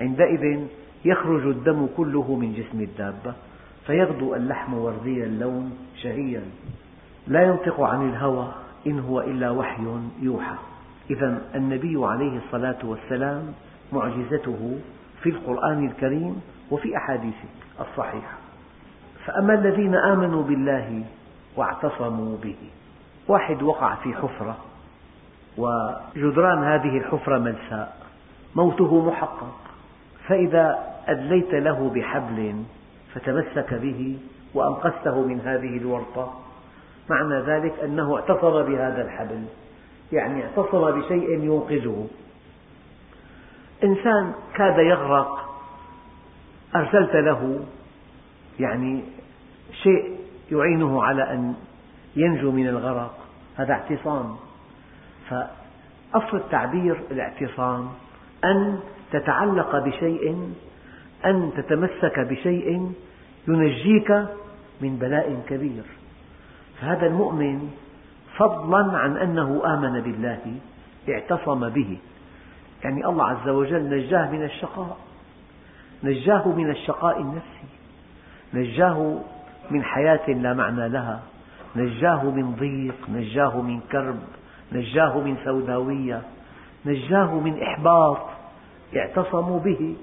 عندئذ 0.00 0.60
يخرج 1.04 1.46
الدم 1.46 1.86
كله 1.96 2.34
من 2.34 2.52
جسم 2.52 2.80
الدابة 2.80 3.34
فيغدو 3.86 4.34
اللحم 4.34 4.74
وردي 4.74 5.24
اللون 5.24 5.78
شهيا. 6.02 6.42
لا 7.26 7.42
ينطق 7.42 7.80
عن 7.80 8.08
الهوى 8.08 8.48
إن 8.86 9.00
هو 9.00 9.20
إلا 9.20 9.50
وحي 9.50 9.82
يوحى. 10.22 10.56
إذا 11.10 11.42
النبي 11.54 12.06
عليه 12.06 12.38
الصلاة 12.46 12.78
والسلام 12.84 13.52
معجزته 13.92 14.78
في 15.22 15.30
القرآن 15.30 15.86
الكريم 15.86 16.42
وفي 16.70 16.96
أحاديثه 16.96 17.48
الصحيحة. 17.80 18.36
فأما 19.26 19.54
الذين 19.54 19.94
آمنوا 19.94 20.42
بالله 20.42 21.04
واعتصموا 21.56 22.36
به 22.42 22.56
واحد 23.28 23.62
وقع 23.62 23.94
في 23.94 24.14
حفرة 24.14 24.56
وجدران 25.56 26.64
هذه 26.64 26.98
الحفرة 26.98 27.38
ملساء 27.38 27.96
موته 28.56 29.08
محقق 29.08 29.56
فإذا 30.28 30.78
أدليت 31.06 31.54
له 31.54 31.90
بحبل 31.94 32.62
فتمسك 33.14 33.74
به 33.74 34.18
وأنقذته 34.54 35.26
من 35.26 35.40
هذه 35.40 35.76
الورطة 35.76 36.32
معنى 37.10 37.40
ذلك 37.40 37.72
أنه 37.84 38.16
اعتصم 38.16 38.62
بهذا 38.62 39.02
الحبل. 39.02 39.44
يعني 40.12 40.44
اعتصم 40.44 41.00
بشيء 41.00 41.30
ينقذه. 41.30 42.06
إنسان 43.84 44.34
كاد 44.54 44.78
يغرق 44.78 45.58
أرسلت 46.76 47.16
له 47.16 47.60
يعني 48.60 49.02
شيء 49.82 50.16
يعينه 50.52 51.02
على 51.04 51.22
أن 51.22 51.54
ينجو 52.16 52.50
من 52.50 52.68
الغرق 52.68 53.18
هذا 53.56 53.72
اعتصام. 53.72 54.36
فأصل 55.28 56.36
التعبير 56.36 57.00
الاعتصام 57.10 57.88
أن 58.44 58.80
تتعلق 59.12 59.78
بشيء 59.78 60.52
أن 61.26 61.50
تتمسك 61.56 62.18
بشيء 62.18 62.92
ينجيك 63.48 64.10
من 64.80 64.96
بلاء 64.96 65.42
كبير. 65.48 65.84
فهذا 66.80 67.06
المؤمن 67.06 67.70
فضلا 68.36 68.98
عن 68.98 69.16
أنه 69.16 69.62
آمن 69.64 70.00
بالله 70.00 70.54
اعتصم 71.08 71.68
به. 71.68 71.98
يعني 72.84 73.06
الله 73.06 73.24
عز 73.24 73.48
وجل 73.48 73.96
نجاه 73.96 74.30
من 74.30 74.44
الشقاء 74.44 74.96
نجاه 76.04 76.48
من 76.48 76.70
الشقاء 76.70 77.20
النفسي 77.20 77.68
نجاه 78.54 79.20
من 79.70 79.84
حياة 79.84 80.30
لا 80.30 80.54
معنى 80.54 80.88
لها 80.88 81.20
نجاه 81.76 82.24
من 82.24 82.54
ضيق 82.54 83.10
نجاه 83.10 83.60
من 83.60 83.80
كرب 83.80 84.20
نجاه 84.72 85.18
من 85.18 85.36
سوداوية 85.44 86.22
نجاه 86.86 87.40
من 87.40 87.62
إحباط 87.62 88.18
اعتصموا 88.96 89.60
به 89.60 89.96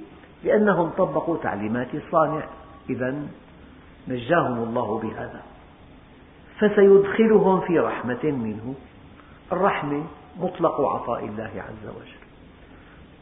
لأنهم 0.43 0.89
طبقوا 0.89 1.37
تعليمات 1.37 1.95
الصانع. 1.95 2.43
إذا 2.89 3.15
نجاهم 4.07 4.63
الله 4.63 4.99
بهذا. 4.99 5.41
فسيدخلهم 6.59 7.61
في 7.61 7.79
رحمة 7.79 8.23
منه. 8.23 8.73
الرحمة 9.51 10.03
مطلق 10.39 10.81
عطاء 10.81 11.25
الله 11.25 11.51
عز 11.55 11.87
وجل. 11.87 12.19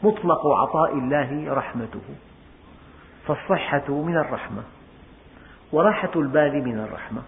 مطلق 0.04 0.47
عطاء 0.47 0.93
الله 0.93 1.54
رحمته. 1.54 2.02
فالصحة 3.28 3.89
من 3.89 4.17
الرحمة 4.17 4.63
وراحة 5.71 6.12
البال 6.15 6.63
من 6.65 6.80
الرحمة 6.80 7.21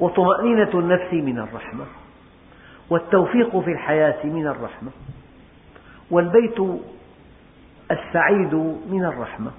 وطمأنينة 0.00 0.70
النفس 0.74 1.12
من 1.12 1.38
الرحمة 1.38 1.84
والتوفيق 2.90 3.58
في 3.60 3.72
الحياة 3.72 4.26
من 4.26 4.46
الرحمة 4.46 4.90
والبيت 6.10 6.60
السعيد 7.90 8.54
من 8.90 9.04
الرحمة 9.04 9.50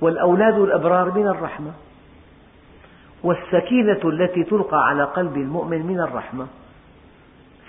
والأولاد 0.00 0.54
الأبرار 0.54 1.18
من 1.18 1.26
الرحمة 1.28 1.72
والسكينة 3.26 4.00
التي 4.04 4.44
تلقى 4.44 4.88
على 4.88 5.04
قلب 5.04 5.36
المؤمن 5.36 5.86
من 5.86 6.00
الرحمة 6.00 6.46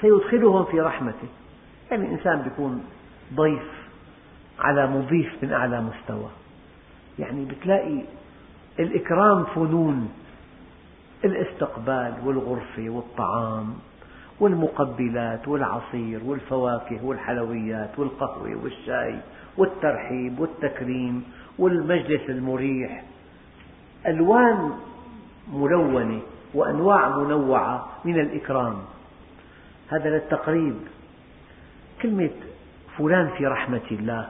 سيدخلهم 0.01 0.65
في 0.65 0.81
رحمته. 0.81 1.27
يعني 1.91 2.07
إنسان 2.11 2.43
يكون 2.47 2.83
ضيف 3.35 3.71
على 4.59 4.87
مضيف 4.87 5.43
من 5.43 5.53
أعلى 5.53 5.81
مستوى. 5.81 6.29
يعني 7.19 7.45
بتلاقي 7.45 8.01
الإكرام 8.79 9.43
فنون 9.43 10.09
الاستقبال 11.25 12.13
والغرفة 12.25 12.89
والطعام 12.89 13.73
والمقبلات 14.39 15.47
والعصير 15.47 16.21
والفواكه 16.25 17.05
والحلويات 17.05 17.99
والقهوة 17.99 18.63
والشاي 18.63 19.19
والترحيب 19.57 20.39
والتكريم 20.39 21.23
والمجلس 21.59 22.29
المريح. 22.29 23.03
ألوان 24.07 24.71
ملونة 25.53 26.21
وأنواع 26.53 27.17
منوعة 27.17 27.87
من 28.05 28.19
الإكرام. 28.19 28.75
هذا 29.89 30.09
للتقريب. 30.09 30.75
كلمة 32.01 32.29
فلان 32.97 33.29
في 33.37 33.45
رحمة 33.45 33.81
الله 33.91 34.27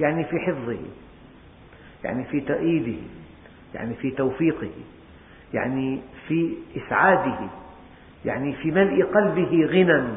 يعني 0.00 0.24
في 0.24 0.38
حفظه 0.38 0.78
يعني 2.04 2.24
في 2.24 2.40
تأييده 2.40 2.98
يعني 3.74 3.94
في 3.94 4.10
توفيقه 4.10 4.70
يعني 5.54 6.00
في 6.28 6.54
إسعاده 6.76 7.38
يعني 8.24 8.52
في 8.52 8.70
ملء 8.70 9.04
قلبه 9.04 9.66
غنى 9.66 10.08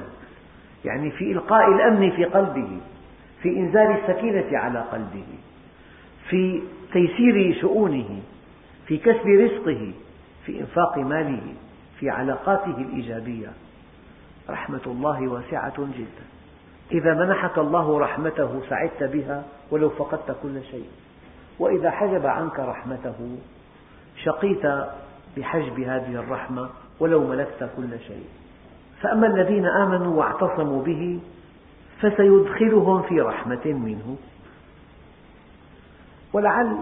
يعني 0.85 1.11
في 1.11 1.31
إلقاء 1.31 1.75
الأمن 1.75 2.11
في 2.11 2.25
قلبه 2.25 2.79
في 3.41 3.49
إنزال 3.49 3.97
السكينة 3.97 4.57
على 4.57 4.79
قلبه 4.79 5.25
في 6.29 6.61
تيسير 6.93 7.61
شؤونه. 7.61 8.21
في 8.89 8.97
كسب 8.97 9.28
رزقه 9.28 9.93
في 10.45 10.60
إنفاق 10.60 10.97
ماله 10.97 11.54
في 11.99 12.10
علاقاته 12.10 12.78
الإيجابية. 12.78 13.47
رحمة 14.49 14.82
الله 14.86 15.28
واسعة 15.28 15.78
جدا. 15.78 16.25
إذا 16.91 17.13
منحك 17.13 17.58
الله 17.58 17.99
رحمته 17.99 18.62
سعدت 18.69 19.04
بها 19.04 19.43
ولو 19.71 19.89
فقدت 19.89 20.38
كل 20.43 20.63
شيء. 20.71 20.88
وإذا 21.60 21.91
حجب 21.91 22.25
عنك 22.25 22.60
رحمته 22.60 23.38
شقيت 24.23 24.65
بحجب 25.38 25.80
هذه 25.80 26.15
الرحمة 26.15 26.69
ولو 26.99 27.28
ملكت 27.28 27.69
كل 27.78 27.99
شيء. 28.08 28.25
فأما 29.02 29.28
الذين 29.28 29.65
آمنوا 29.65 30.19
واعتصموا 30.19 30.84
به 30.84 31.19
فسيدخلهم 32.02 33.02
في 33.02 33.21
رحمة 33.21 33.65
منه. 33.65 34.17
ولعل 36.34 36.78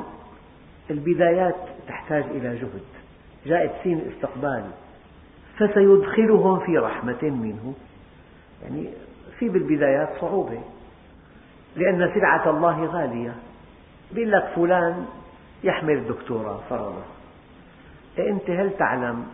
البدايات 0.90 1.56
تحتاج 1.88 2.24
إلى 2.24 2.56
جهد. 2.56 2.84
جاءت 3.46 3.72
سين 3.84 4.12
استقبال. 4.16 4.64
فسيدخلهم 5.58 6.60
في 6.60 6.78
رحمة 6.78 7.24
منه. 7.24 7.74
يعني 8.64 8.90
في 9.40 9.50
بالبدايات 9.50 10.10
صعوبة. 10.22 10.62
لأن 11.76 12.12
سلعة 12.14 12.50
الله 12.50 12.86
غالية. 12.86 13.36
بيقول 14.12 14.32
لك 14.32 14.52
فلان 14.56 15.06
يحمل 15.64 16.08
دكتوراه 16.08 16.60
فرضا 16.70 17.04
أنت 18.20 18.50
هل 18.50 18.78
تعلم 18.78 19.28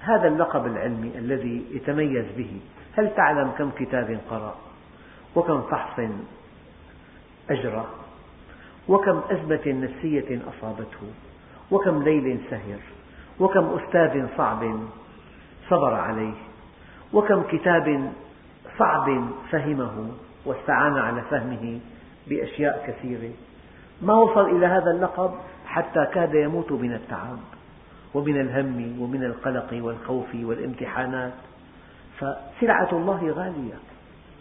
هذا 0.00 0.28
اللقب 0.28 0.66
العلمي 0.66 1.18
الذي 1.18 1.64
يتميز 1.70 2.24
به؟ 2.36 2.60
هل 2.96 3.14
تعلم 3.14 3.50
كم 3.58 3.70
كتاب 3.70 4.20
قرأ؟ 4.30 4.54
وكم 5.36 5.62
فحص 5.62 6.00
أجرى؟ 7.50 7.86
وكم 8.88 9.20
أزمة 9.30 9.66
نفسية 9.66 10.40
أصابته 10.48 11.06
وكم 11.70 12.02
ليل 12.02 12.38
سهر 12.50 12.80
وكم 13.40 13.78
أستاذ 13.78 14.26
صعب 14.36 14.80
صبر 15.70 15.94
عليه 15.94 16.34
وكم 17.12 17.42
كتاب 17.42 18.12
صعب 18.78 19.24
فهمه 19.50 20.10
واستعان 20.46 20.98
على 20.98 21.22
فهمه 21.30 21.80
بأشياء 22.26 22.84
كثيرة. 22.86 23.30
ما 24.02 24.14
وصل 24.14 24.56
إلى 24.56 24.66
هذا 24.66 24.90
اللقب 24.90 25.34
حتى 25.66 26.06
كاد 26.14 26.34
يموت 26.34 26.72
من 26.72 26.92
التعب 26.92 27.38
ومن 28.14 28.40
الهم 28.40 29.00
ومن 29.00 29.24
القلق 29.24 29.68
والخوف 29.72 30.34
والامتحانات. 30.34 31.32
فسلعة 32.18 32.88
الله 32.92 33.30
غالية. 33.30 33.78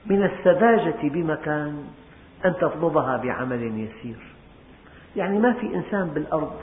من 0.05 0.23
السذاجة 0.23 1.09
بمكان 1.09 1.83
أن 2.45 2.53
تطلبها 2.61 3.17
بعمل 3.17 3.63
يسير. 3.63 4.17
يعني 5.15 5.39
ما 5.39 5.53
في 5.53 5.75
إنسان 5.75 6.07
بالأرض 6.07 6.53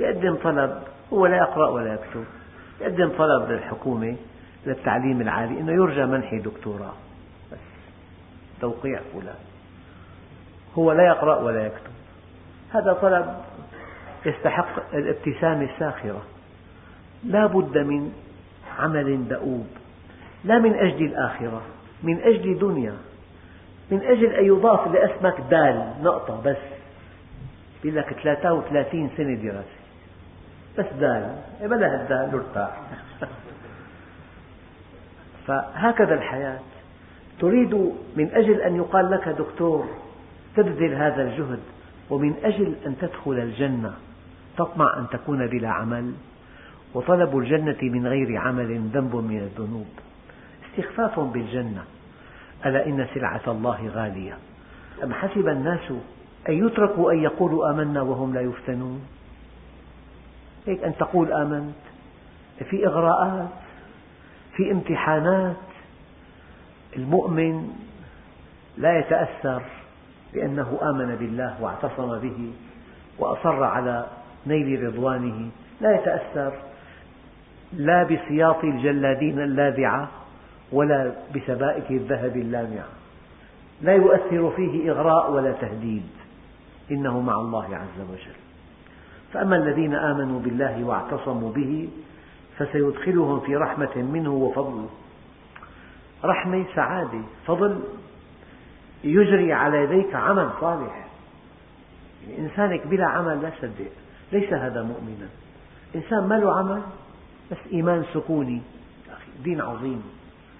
يقدم 0.00 0.34
طلب 0.34 0.82
هو 1.12 1.26
لا 1.26 1.36
يقرأ 1.36 1.68
ولا 1.68 1.94
يكتب 1.94 2.24
يقدم 2.80 3.08
طلب 3.18 3.50
للحكومة 3.50 4.16
للتعليم 4.66 5.20
العالي 5.20 5.60
أنه 5.60 5.72
يرجى 5.72 6.06
منحي 6.06 6.38
دكتوراه. 6.38 6.92
بس 7.52 7.58
توقيع 8.60 9.00
فلان 9.12 9.34
هو 10.78 10.92
لا 10.92 11.06
يقرأ 11.06 11.36
ولا 11.36 11.66
يكتب. 11.66 11.92
هذا 12.70 12.92
طلب 12.92 13.36
يستحق 14.26 14.94
الابتسامة 14.94 15.70
الساخرة. 15.74 16.22
لا 17.24 17.46
بد 17.46 17.78
من 17.78 18.12
عمل 18.78 19.28
دؤوب 19.28 19.66
لا 20.44 20.58
من 20.58 20.74
أجل 20.74 21.04
الآخرة 21.04 21.62
من 22.02 22.20
أجل 22.20 22.58
دنيا. 22.58 22.94
من 23.90 24.02
أجل 24.02 24.32
أن 24.32 24.44
يضاف 24.44 24.88
لاسمك 24.94 25.40
دال 25.50 25.92
نقطة 26.02 26.42
بس. 26.44 26.56
يقول 27.84 27.96
لك 27.96 28.12
33 28.22 29.10
سنة 29.16 29.34
دراسة. 29.34 29.78
بس 30.78 30.86
دال. 31.00 31.36
إيه 31.60 31.66
بلا 31.66 32.02
الدال 32.02 32.34
ارتاح 32.34 32.80
فهكذا 35.46 36.14
الحياة. 36.14 36.58
تريد 37.40 37.74
من 38.16 38.30
أجل 38.32 38.60
أن 38.60 38.76
يقال 38.76 39.10
لك 39.10 39.28
دكتور 39.28 39.86
تبذل 40.56 40.94
هذا 40.94 41.22
الجهد 41.22 41.60
ومن 42.10 42.34
أجل 42.44 42.74
أن 42.86 42.96
تدخل 43.00 43.32
الجنة 43.32 43.94
تطمع 44.56 44.98
أن 44.98 45.06
تكون 45.08 45.46
بلا 45.46 45.68
عمل. 45.68 46.12
وطلب 46.94 47.38
الجنة 47.38 47.78
من 47.82 48.06
غير 48.06 48.36
عمل 48.36 48.88
ذنب 48.92 49.16
من 49.16 49.38
الذنوب. 49.38 49.88
استخفاف 50.70 51.20
بالجنة. 51.20 51.84
ألا 52.66 52.86
إن 52.86 53.06
سلعة 53.14 53.40
الله 53.48 53.88
غالية. 53.94 54.38
أم 55.04 55.12
حسب 55.12 55.48
الناس 55.48 55.90
أن 56.48 56.66
يتركوا 56.66 57.12
أن 57.12 57.18
يقولوا 57.18 57.70
آمنا 57.70 58.02
وهم 58.02 58.34
لا 58.34 58.40
يفتنون؟ 58.40 59.00
هيك 60.66 60.84
أن 60.84 60.96
تقول 60.96 61.32
آمنت. 61.32 61.74
في 62.70 62.86
إغراءات 62.86 63.48
في 64.56 64.72
امتحانات 64.72 65.56
المؤمن 66.96 67.70
لا 68.78 68.98
يتأثر 68.98 69.62
بأنه 70.34 70.78
آمن 70.82 71.16
بالله 71.16 71.62
واعتصم 71.62 72.18
به 72.18 72.52
وأصر 73.18 73.64
على 73.64 74.06
نيل 74.46 74.84
رضوانه 74.86 75.50
لا 75.80 75.94
يتأثر. 75.94 76.52
لا 77.72 78.02
بسياط 78.02 78.64
الجلادين 78.64 79.40
اللاذعة 79.40 80.08
ولا 80.72 81.12
بسبائك 81.36 81.90
الذهب 81.90 82.36
اللامعة 82.36 82.88
لا 83.82 83.94
يؤثر 83.94 84.50
فيه 84.56 84.90
إغراء 84.92 85.32
ولا 85.32 85.52
تهديد. 85.52 86.08
إنه 86.90 87.20
مع 87.20 87.34
الله 87.34 87.76
عز 87.76 88.00
وجل. 88.12 88.36
فأما 89.32 89.56
الذين 89.56 89.94
آمنوا 89.94 90.40
بالله 90.40 90.84
واعتصموا 90.84 91.52
به 91.52 91.88
فسيدخلهم 92.58 93.40
في 93.40 93.56
رحمة 93.56 93.96
منه 93.96 94.32
وفضل. 94.32 94.86
رحمة 96.24 96.64
سعادة 96.74 97.20
فضل 97.46 97.80
يجري 99.04 99.52
على 99.52 99.84
يديك 99.84 100.14
عمل 100.14 100.50
صالح. 100.60 101.08
يعني 102.28 102.38
إنسانك 102.38 102.86
بلا 102.86 103.06
عمل 103.06 103.42
لا 103.42 103.50
تصدق 103.50 103.90
ليس 104.32 104.52
هذا 104.52 104.82
مؤمنا. 104.82 105.28
إنسان 105.94 106.28
ما 106.28 106.34
له 106.34 106.58
عمل 106.58 106.82
بس 107.50 107.58
إيمان 107.72 108.04
سكوني. 108.14 108.62
دين 109.44 109.60
عظيم. 109.60 110.17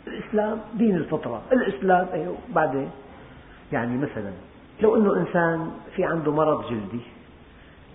الإسلام 0.08 0.60
دين 0.74 0.96
الفطرة. 0.96 1.42
الإسلام 1.52 2.06
أيوه 2.12 2.36
بعدين 2.54 2.90
يعني 3.72 3.96
مثلا 3.96 4.32
لو 4.80 4.96
أنه 4.96 5.16
إنسان 5.16 5.70
في 5.96 6.04
عنده 6.04 6.32
مرض 6.32 6.70
جلدي 6.70 7.00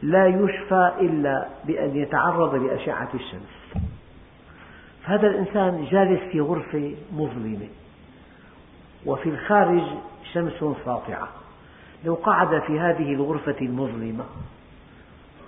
لا 0.02 0.28
يشفى 0.28 0.92
إلا 1.00 1.48
بأن 1.66 1.96
يتعرض 1.96 2.56
لأشعة 2.56 3.10
الشمس. 3.14 3.84
فهذا 5.04 5.28
الإنسان 5.28 5.88
جالس 5.92 6.22
في 6.32 6.42
غرفة 6.42 6.96
مظلمة 7.14 7.68
وفي 9.06 9.30
الخارج 9.30 9.84
شمس 10.34 10.64
ساطعة. 10.86 11.28
لو 12.06 12.14
قعد 12.14 12.62
في 12.62 12.80
هذه 12.80 13.14
الغرفة 13.14 13.56
المظلمة 13.62 14.24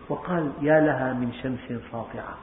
وقال 0.09 0.51
يا 0.61 0.79
لها 0.79 1.13
من 1.13 1.33
شمس 1.43 1.81
ساطعة 1.91 2.37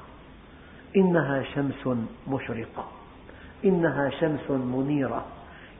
إنها 0.96 1.42
شمس 1.42 1.98
مشرقة. 2.28 3.01
إنها 3.64 4.10
شمس 4.10 4.50
منيرة. 4.50 5.24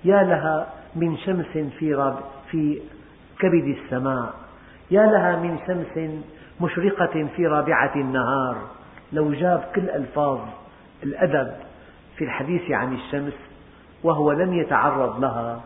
يا 0.04 0.22
لها 0.22 0.66
من 0.96 1.16
شمس 1.16 1.46
في, 1.78 2.12
في 2.50 2.80
كبد 3.38 3.76
السماء. 3.78 4.34
يا 4.90 5.06
لها 5.06 5.36
من 5.36 5.58
شمس 5.66 6.10
مشرقة 6.60 7.28
في 7.36 7.46
رابعة 7.46 7.92
النهار. 7.96 8.56
لو 9.12 9.32
جاب 9.32 9.64
كل 9.74 9.90
ألفاظ 9.90 10.40
الأدب 11.02 11.52
في 12.16 12.24
الحديث 12.24 12.70
عن 12.70 12.94
الشمس 12.94 13.34
وهو 14.02 14.32
لم 14.32 14.54
يتعرض 14.54 15.20
لها 15.20 15.60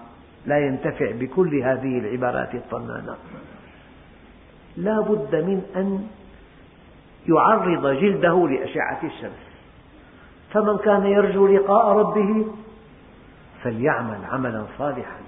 لا 0.46 0.58
ينتفع 0.58 1.12
بكل 1.12 1.62
هذه 1.62 1.98
العبارات 1.98 2.54
الطنانة. 2.54 3.16
لا 4.76 5.00
بد 5.00 5.34
من 5.34 5.62
أن 5.76 6.06
يعرض 7.28 7.86
جلده 7.86 8.48
لأشعة 8.48 9.00
الشمس. 9.04 9.45
فمن 10.52 10.78
كان 10.78 11.06
يرجو 11.06 11.46
لقاء 11.46 11.96
ربه 11.96 12.46
فليعمل 13.62 14.18
عملا 14.32 14.64
صالحا. 14.78 15.20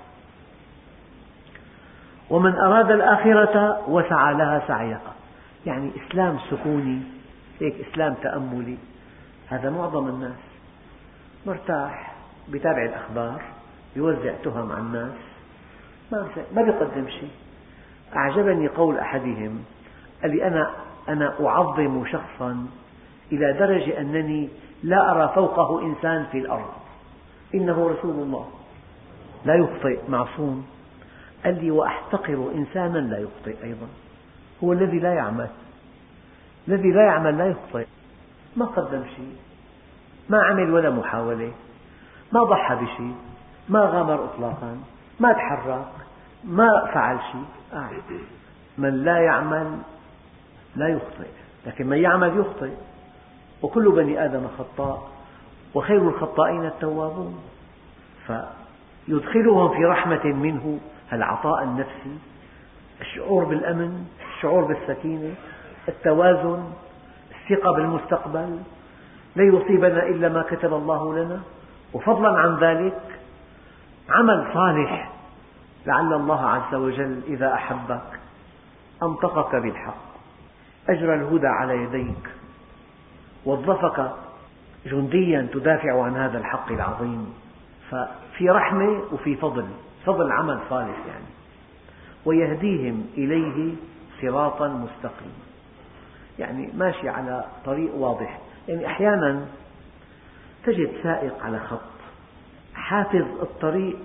ومن 2.31 2.55
أراد 2.55 2.91
الآخرة 2.91 3.85
وسعى 3.89 4.35
لها 4.35 4.63
سعيها 4.69 5.15
يعني 5.67 5.91
إسلام 5.97 6.39
سكوني 6.51 7.03
هيك 7.61 7.75
إسلام 7.91 8.15
تأملي. 8.15 8.77
هذا 9.49 9.71
معظم 9.71 10.09
الناس 10.09 10.41
مرتاح 11.47 12.15
بتابع 12.49 12.83
الأخبار 12.83 13.43
يوزع 13.97 14.33
تهم 14.45 14.73
على 14.73 14.81
الناس. 14.81 15.19
ما 16.13 16.29
ما 16.55 16.63
بيقدم 16.63 17.09
شيء. 17.09 17.31
أعجبني 18.17 18.69
قول 18.69 18.99
أحدهم 18.99 19.65
قال 20.23 20.37
لي 20.37 20.47
أنا 20.47 20.71
أنا 21.09 21.47
أعظم 21.47 22.07
شخصا 22.07 22.67
إلى 23.33 23.53
درجة 23.53 24.01
أنني 24.01 24.49
لا 24.83 25.13
أرى 25.13 25.33
فوقه 25.35 25.83
إنسان 25.83 26.27
في 26.33 26.39
الأرض. 26.39 26.71
إنه 27.55 27.89
رسول 27.89 28.11
الله. 28.11 28.49
لا 29.45 29.55
يخطئ 29.55 30.01
معصوم. 30.09 30.67
قال 31.45 31.65
لي 31.65 31.71
وأحتقر 31.71 32.51
إنسانا 32.55 32.99
لا 32.99 33.19
يخطئ 33.19 33.65
أيضا. 33.65 33.87
هو 34.65 34.73
الذي 34.73 34.99
لا 34.99 35.15
يعمل. 35.15 35.49
الذي 36.69 36.93
لا 36.93 37.03
يعمل 37.03 37.39
لا 37.39 37.47
يخطئ. 37.47 37.87
ما 38.57 38.67
قدم 38.67 39.05
شيء. 39.17 39.37
ما 40.29 40.43
عمل 40.43 40.71
ولا 40.73 40.91
محاولة. 40.91 41.53
ما 42.33 42.45
ضحى 42.45 42.75
بشيء. 42.75 43.15
ما 43.69 43.81
غامر 43.81 44.25
إطلاقا. 44.25 44.79
ما 45.21 45.33
تحرك. 45.33 45.93
ما 46.45 46.69
فعل 46.95 47.19
شيء. 47.33 47.45
آه. 47.73 47.91
من 48.79 49.05
لا 49.05 49.19
يعمل 49.19 49.79
لا 50.77 50.89
يخطئ. 50.89 51.29
لكن 51.67 51.87
من 51.87 51.97
يعمل 51.97 52.39
يخطئ. 52.39 52.71
وكل 53.63 53.93
بني 53.93 54.25
آدم 54.25 54.47
خطاء 54.59 55.09
وخير 55.75 56.09
الخطائين 56.09 56.65
التوابون. 56.67 57.41
فيدخلهم 58.27 59.69
في 59.69 59.85
رحمة 59.85 60.25
منه 60.25 60.79
العطاء 61.13 61.63
النفسي 61.63 62.19
الشعور 63.01 63.45
بالأمن 63.45 64.07
الشعور 64.37 64.65
بالسكينة 64.65 65.35
التوازن 65.89 66.65
الثقة 67.31 67.73
بالمستقبل. 67.73 68.59
لن 69.37 69.57
يصيبنا 69.57 70.03
إلا 70.03 70.29
ما 70.29 70.43
كتب 70.43 70.75
الله 70.75 71.15
لنا. 71.15 71.41
وفضلا 71.93 72.39
عن 72.39 72.57
ذلك 72.57 73.01
عمل 74.11 74.51
صالح 74.55 75.11
لعل 75.87 76.13
الله 76.13 76.49
عز 76.49 76.75
وجل 76.75 77.21
إذا 77.27 77.55
أحبك 77.55 78.21
أنطقك 79.03 79.57
بالحق. 79.57 80.09
أجرى 80.89 81.15
الهدى 81.15 81.47
على 81.47 81.83
يديك. 81.83 82.29
وظفك 83.49 84.13
جنديا 84.87 85.49
تدافع 85.53 86.03
عن 86.03 86.17
هذا 86.17 86.39
الحق 86.39 86.73
العظيم. 86.73 87.35
ففي 87.91 88.51
رحمة 88.51 89.03
وفي 89.13 89.37
فضل 89.37 89.67
فضل 90.07 90.33
عمل 90.33 90.61
صالح 90.71 90.97
يعني. 91.07 91.25
ويهديهم 92.25 93.07
إليه 93.17 93.75
صراطا 94.23 94.69
مستقيما 94.69 95.33
يعني 96.39 96.71
ماشي 96.75 97.09
على 97.09 97.45
طريق 97.65 97.95
واضح. 97.95 98.39
يعني 98.69 98.87
أحيانا 98.87 99.47
تجد 100.65 100.91
سائق 101.03 101.45
على 101.45 101.59
خط 101.59 101.81
حافظ 102.75 103.27
الطريق 103.43 103.97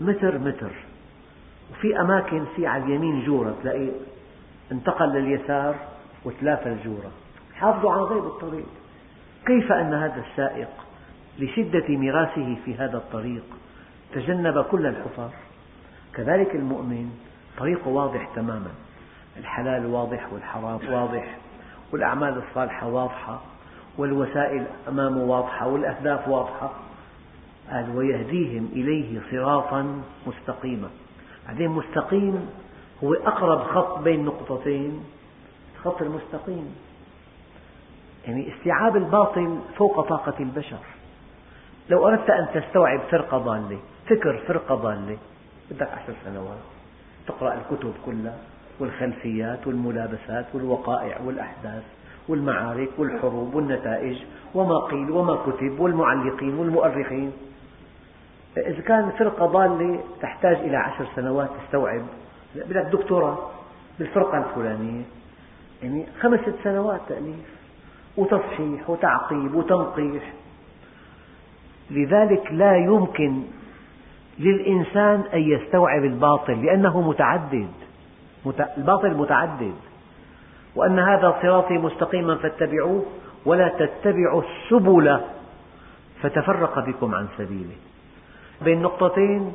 متر 0.00 0.38
متر. 0.38 0.72
وفي 1.70 2.00
أماكن 2.00 2.44
في 2.56 2.66
على 2.66 2.84
اليمين 2.84 3.24
جورة 3.26 3.56
تلاقي 3.62 3.88
انتقل 4.72 5.08
لليسار 5.08 5.74
وتلافى 6.24 6.68
الجورة. 6.68 7.10
حافظوا 7.54 7.92
على 7.92 8.02
غيب 8.02 8.24
الطريق. 8.24 8.66
كيف 9.46 9.72
أن 9.72 9.94
هذا 9.94 10.24
السائق 10.30 10.68
لشدة 11.38 11.88
ميراثه 11.88 12.56
في 12.64 12.74
هذا 12.74 12.96
الطريق 12.96 13.44
تجنب 14.14 14.62
كل 14.62 14.86
الحفر 14.86 15.30
كذلك 16.14 16.54
المؤمن 16.54 17.10
طريقه 17.58 17.88
واضح 17.88 18.28
تماما. 18.34 18.70
الحلال 19.36 19.86
واضح 19.86 20.32
والحرام 20.32 20.80
واضح 20.92 21.38
والأعمال 21.92 22.42
الصالحة 22.48 22.88
واضحة 22.88 23.40
والوسائل 23.98 24.66
أمامه 24.88 25.24
واضحة 25.24 25.66
والأهداف 25.66 26.28
واضحة. 26.28 26.72
قال 27.70 27.96
ويهديهم 27.96 28.68
إليه 28.72 29.20
صراطا 29.30 30.02
مستقيما. 30.26 30.88
بعدين 31.46 31.68
مستقيم 31.68 32.50
هو 33.04 33.14
أقرب 33.14 33.58
خط 33.58 33.98
بين 33.98 34.24
نقطتين 34.24 35.04
الخط 35.76 36.02
المستقيم. 36.02 36.74
يعني 38.26 38.54
استيعاب 38.54 38.96
الباطل 38.96 39.58
فوق 39.78 40.00
طاقة 40.00 40.34
البشر. 40.40 40.78
لو 41.90 42.08
أردت 42.08 42.30
أن 42.30 42.46
تستوعب 42.54 43.00
فرقة 43.10 43.38
ضالة 43.38 43.78
فكر 44.06 44.38
فرقة 44.48 44.74
ضالة. 44.74 45.16
بدك 45.70 45.88
عشر 45.88 46.14
سنوات. 46.24 46.58
تقرأ 47.26 47.54
الكتب 47.54 47.92
كلها 48.06 48.38
والخلفيات 48.80 49.66
والملابسات 49.66 50.46
والوقائع 50.54 51.20
والأحداث 51.24 51.82
والمعارك 52.28 52.88
والحروب 52.98 53.54
والنتائج 53.54 54.16
وما 54.54 54.78
قيل 54.78 55.10
وما 55.10 55.36
كتب 55.36 55.80
والمعلقين 55.80 56.54
والمؤرخين. 56.54 57.32
إذا 58.56 58.80
كان 58.80 59.10
فرقة 59.10 59.46
ضالة 59.46 60.00
تحتاج 60.20 60.56
إلى 60.56 60.76
عشر 60.76 61.06
سنوات 61.16 61.48
تستوعب. 61.64 62.02
بدك 62.54 62.86
دكتوراه 62.92 63.38
بالفرقة 63.98 64.38
الفلانية. 64.38 65.02
يعني 65.82 66.06
خمسة 66.20 66.54
سنوات 66.64 67.00
تأليف. 67.08 67.55
وتصحيح 68.16 68.90
وتعقيب 68.90 69.54
وتنقيح. 69.54 70.32
لذلك 71.90 72.52
لا 72.52 72.76
يمكن 72.76 73.42
للإنسان 74.38 75.24
أن 75.34 75.40
يستوعب 75.40 76.04
الباطل 76.04 76.64
لأنه 76.64 77.00
متعدد 77.08 77.68
الباطل 78.76 79.14
متعدد. 79.14 79.74
وأن 80.76 80.98
هذا 80.98 81.38
صراطي 81.42 81.78
مستقيما 81.78 82.36
فاتبعوه 82.36 83.06
ولا 83.46 83.68
تتبعوا 83.68 84.42
السبل 84.42 85.20
فتفرق 86.22 86.86
بكم 86.86 87.14
عن 87.14 87.26
سبيله. 87.38 87.76
بين 88.64 88.82
نقطتين 88.82 89.52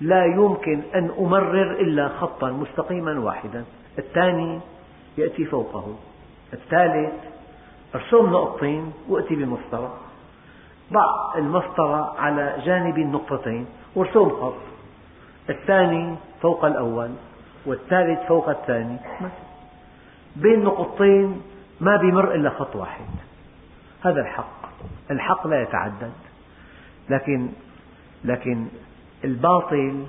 لا 0.00 0.24
يمكن 0.24 0.82
أن 0.94 1.10
أمرر 1.18 1.70
إلا 1.80 2.08
خطا 2.08 2.50
مستقيما 2.50 3.20
واحدا. 3.20 3.64
الثاني 3.98 4.60
يأتي 5.18 5.44
فوقه 5.44 5.96
الثالث 6.52 7.33
ارسم 7.94 8.30
نقطتين 8.30 8.92
وأتي 9.08 9.34
بمسطرة. 9.34 9.94
ضع 10.92 11.34
المسطرة 11.36 12.14
على 12.18 12.56
جانب 12.64 12.98
النقطتين 12.98 13.66
وارسم 13.94 14.28
خط 14.30 14.54
الثاني 15.50 16.16
فوق 16.42 16.64
الأول 16.64 17.10
والثالث 17.66 18.26
فوق 18.28 18.48
الثاني. 18.48 18.96
بين 20.36 20.64
نقطتين 20.64 21.42
ما 21.80 21.96
بيمر 21.96 22.34
إلا 22.34 22.50
خط 22.50 22.76
واحد. 22.76 23.04
هذا 24.04 24.20
الحق. 24.20 24.68
الحق 25.10 25.46
لا 25.46 25.62
يتعدد. 25.62 26.12
لكن 27.10 27.48
لكن 28.24 28.66
الباطل 29.24 30.04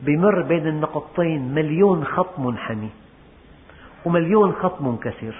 بمر 0.00 0.42
بين 0.42 0.66
النقطتين 0.66 1.54
مليون 1.54 2.04
خط 2.04 2.38
منحني 2.38 2.88
ومليون 4.04 4.52
خط 4.52 4.80
منكسر. 4.80 5.34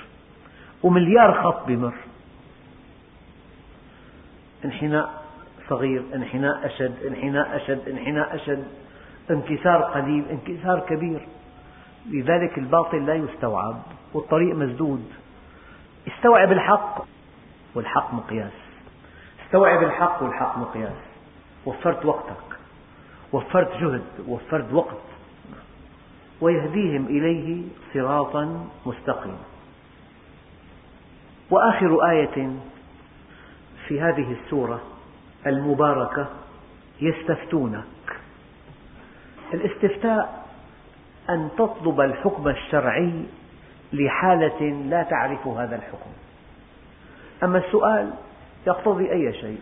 ومليار 0.84 1.42
خط 1.42 1.66
بمر 1.66 1.94
انحناء 4.64 5.24
صغير 5.68 6.02
انحناء 6.14 6.66
أشد 6.66 6.94
انحناء 7.06 7.56
أشد 7.56 7.88
انحناء 7.88 8.34
أشد. 8.34 8.64
انكسار 9.30 9.82
قليل 9.82 10.24
انكسار 10.30 10.80
كبير. 10.80 11.26
لذلك 12.10 12.58
الباطل 12.58 13.06
لا 13.06 13.14
يستوعب 13.14 13.82
والطريق 14.14 14.56
مسدود. 14.56 15.04
استوعب 16.08 16.52
الحق 16.52 17.04
والحق 17.74 18.14
مقياس. 18.14 18.52
استوعب 19.46 19.82
الحق 19.82 20.22
والحق 20.22 20.58
مقياس. 20.58 21.02
وفرت 21.66 22.04
وقتك. 22.04 22.58
وفرت 23.32 23.76
جهد 23.80 24.04
وفرت 24.28 24.72
وقت. 24.72 25.02
ويهديهم 26.40 27.06
إليه 27.06 27.62
صراطا 27.94 28.66
مستقيما 28.86 29.53
وآخر 31.50 32.10
آية 32.10 32.50
في 33.88 34.00
هذه 34.00 34.32
السورة 34.32 34.80
المباركة 35.46 36.26
يستفتونك. 37.00 37.84
الاستفتاء 39.54 40.46
أن 41.30 41.48
تطلب 41.58 42.00
الحكم 42.00 42.48
الشرعي 42.48 43.24
لحالة 43.92 44.60
لا 44.62 45.02
تعرف 45.02 45.46
هذا 45.46 45.76
الحكم. 45.76 46.10
أما 47.42 47.58
السؤال 47.58 48.10
يقتضي 48.66 49.12
أي 49.12 49.32
شيء؟ 49.32 49.60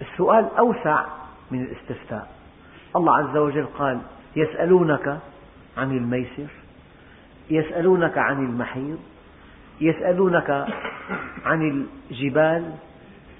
السؤال 0.00 0.48
أوسع 0.58 1.04
من 1.50 1.62
الاستفتاء. 1.62 2.28
الله 2.96 3.16
عز 3.16 3.36
وجل 3.36 3.66
قال 3.78 4.00
يسألونك 4.36 5.18
عن 5.76 5.96
الميسر 5.96 6.48
يسألونك 7.50 8.18
عن 8.18 8.44
المحيض 8.44 8.98
يسألونك 9.80 10.66
عن 11.44 11.86
الجبال 12.10 12.72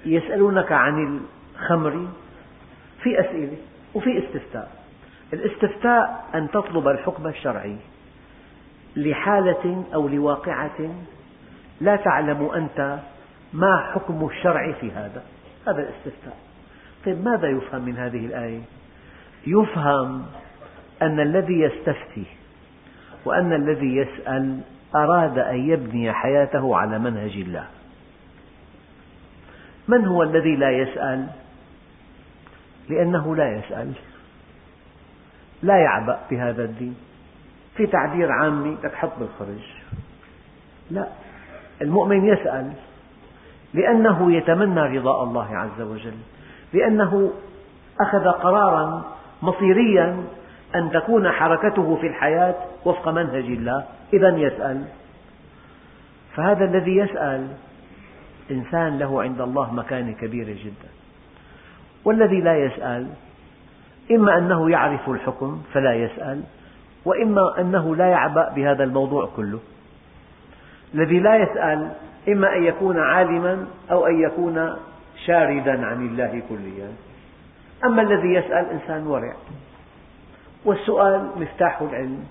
يسألونك 0.05 0.71
عن 0.71 1.21
الخمر 1.55 2.07
في 3.03 3.19
أسئلة 3.19 3.57
وفي 3.93 4.25
استفتاء. 4.25 4.71
الاستفتاء 5.33 6.25
أن 6.35 6.49
تطلب 6.51 6.87
الحكم 6.87 7.27
الشرعي 7.27 7.75
لحالة 8.95 9.85
أو 9.93 10.07
لواقعة 10.07 10.95
لا 11.81 11.95
تعلم 11.95 12.49
أنت 12.55 12.99
ما 13.53 13.77
حكم 13.93 14.29
الشرع 14.31 14.71
في 14.71 14.91
هذا. 14.91 15.23
هذا 15.67 15.79
الاستفتاء. 15.79 16.37
طيب 17.05 17.25
ماذا 17.25 17.47
يفهم 17.47 17.81
من 17.85 17.97
هذه 17.97 18.25
الآية؟ 18.25 18.61
يفهم 19.47 20.25
أن 21.01 21.19
الذي 21.19 21.59
يستفتي 21.59 22.25
وأن 23.25 23.53
الذي 23.53 23.95
يسأل 23.95 24.59
أراد 24.95 25.37
أن 25.37 25.69
يبني 25.69 26.13
حياته 26.13 26.77
على 26.77 26.99
منهج 26.99 27.31
الله. 27.37 27.67
من 29.87 30.05
هو 30.05 30.23
الذي 30.23 30.55
لا 30.55 30.71
يسأل؟ 30.71 31.27
لأنه 32.89 33.35
لا 33.35 33.57
يسأل. 33.57 33.93
لا 35.63 35.77
يعبأ 35.77 36.19
بهذا 36.31 36.63
الدين. 36.63 36.95
في 37.75 37.87
تعبير 37.87 38.31
عامي 38.31 38.77
لك 38.83 38.95
حط 38.95 39.11
بالخرج 39.19 39.63
لا. 40.91 41.07
المؤمن 41.81 42.25
يسأل. 42.25 42.73
لأنه 43.73 44.33
يتمنى 44.33 44.97
رضاء 44.97 45.23
الله 45.23 45.57
عز 45.57 45.81
وجل. 45.81 46.17
لأنه 46.73 47.33
أخذ 48.01 48.27
قرارا 48.27 49.17
مصيريا 49.41 50.23
أن 50.77 50.91
تكون 50.91 51.31
حركته 51.31 51.95
في 51.95 52.07
الحياة 52.07 52.55
وفق 52.85 53.09
منهج 53.09 53.45
الله. 53.45 53.85
إذا 54.13 54.37
يسأل. 54.37 54.83
فهذا 56.35 56.65
الذي 56.65 56.97
يسأل 56.97 57.47
إنسان 58.51 58.99
له 58.99 59.21
عند 59.21 59.41
الله 59.41 59.73
مكانة 59.73 60.11
كبيرة 60.11 60.55
جدا. 60.63 60.89
والذي 62.05 62.41
لا 62.41 62.57
يسأل 62.57 63.07
إما 64.11 64.37
أنه 64.37 64.69
يعرف 64.69 65.09
الحكم 65.09 65.61
فلا 65.73 65.93
يسأل 65.93 66.43
وإما 67.05 67.59
أنه 67.59 67.95
لا 67.95 68.05
يعبأ 68.05 68.53
بهذا 68.55 68.83
الموضوع 68.83 69.29
كله. 69.35 69.59
الذي 70.93 71.19
لا 71.19 71.35
يسأل 71.35 71.91
إما 72.29 72.55
أن 72.55 72.63
يكون 72.63 72.99
عالما 72.99 73.67
أو 73.91 74.07
أن 74.07 74.19
يكون 74.19 74.75
شاردا 75.25 75.85
عن 75.85 76.07
الله 76.07 76.41
كليا. 76.49 76.91
أما 77.85 78.01
الذي 78.01 78.33
يسأل 78.33 78.65
إنسان 78.69 79.07
ورع. 79.07 79.33
والسؤال 80.67 81.31
مفتاح 81.35 81.81
العلم. 81.81 82.25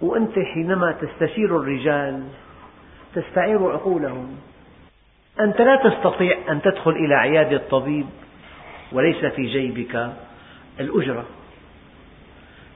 وأنت 0.00 0.38
حينما 0.38 0.92
تستشير 0.92 1.56
الرجال 1.56 2.24
تستعير 3.14 3.72
عقولهم. 3.72 4.36
أنت 5.40 5.60
لا 5.60 5.76
تستطيع 5.76 6.38
أن 6.48 6.62
تدخل 6.62 6.90
إلى 6.90 7.14
عيادة 7.14 7.62
طبيب 7.70 8.06
وليس 8.92 9.24
في 9.24 9.46
جيبك 9.46 10.12
الأجرة. 10.80 11.24